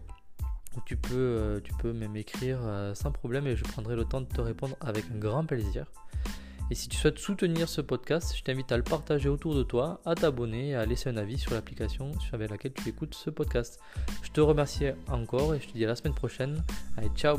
Tu 0.85 0.95
peux, 0.95 1.15
euh, 1.15 1.59
tu 1.63 1.73
peux 1.73 1.91
même 1.91 2.15
écrire 2.15 2.59
euh, 2.61 2.93
sans 2.93 3.11
problème 3.11 3.47
et 3.47 3.55
je 3.55 3.63
prendrai 3.63 3.95
le 3.95 4.05
temps 4.05 4.21
de 4.21 4.27
te 4.27 4.39
répondre 4.39 4.75
avec 4.81 5.05
un 5.13 5.17
grand 5.17 5.43
plaisir. 5.45 5.87
Et 6.69 6.75
si 6.75 6.89
tu 6.89 6.97
souhaites 6.97 7.17
soutenir 7.17 7.69
ce 7.69 7.81
podcast, 7.81 8.35
je 8.37 8.43
t'invite 8.43 8.71
à 8.71 8.77
le 8.77 8.83
partager 8.83 9.29
autour 9.29 9.55
de 9.55 9.63
toi, 9.63 10.01
à 10.05 10.15
t'abonner 10.15 10.69
et 10.69 10.75
à 10.75 10.85
laisser 10.85 11.09
un 11.09 11.17
avis 11.17 11.37
sur 11.37 11.53
l'application 11.53 12.11
avec 12.33 12.51
laquelle 12.51 12.73
tu 12.73 12.89
écoutes 12.89 13.15
ce 13.15 13.29
podcast. 13.29 13.79
Je 14.21 14.31
te 14.31 14.41
remercie 14.41 14.87
encore 15.09 15.55
et 15.55 15.61
je 15.61 15.67
te 15.67 15.73
dis 15.73 15.85
à 15.85 15.87
la 15.87 15.95
semaine 15.95 16.15
prochaine. 16.15 16.63
Allez, 16.97 17.09
ciao 17.15 17.37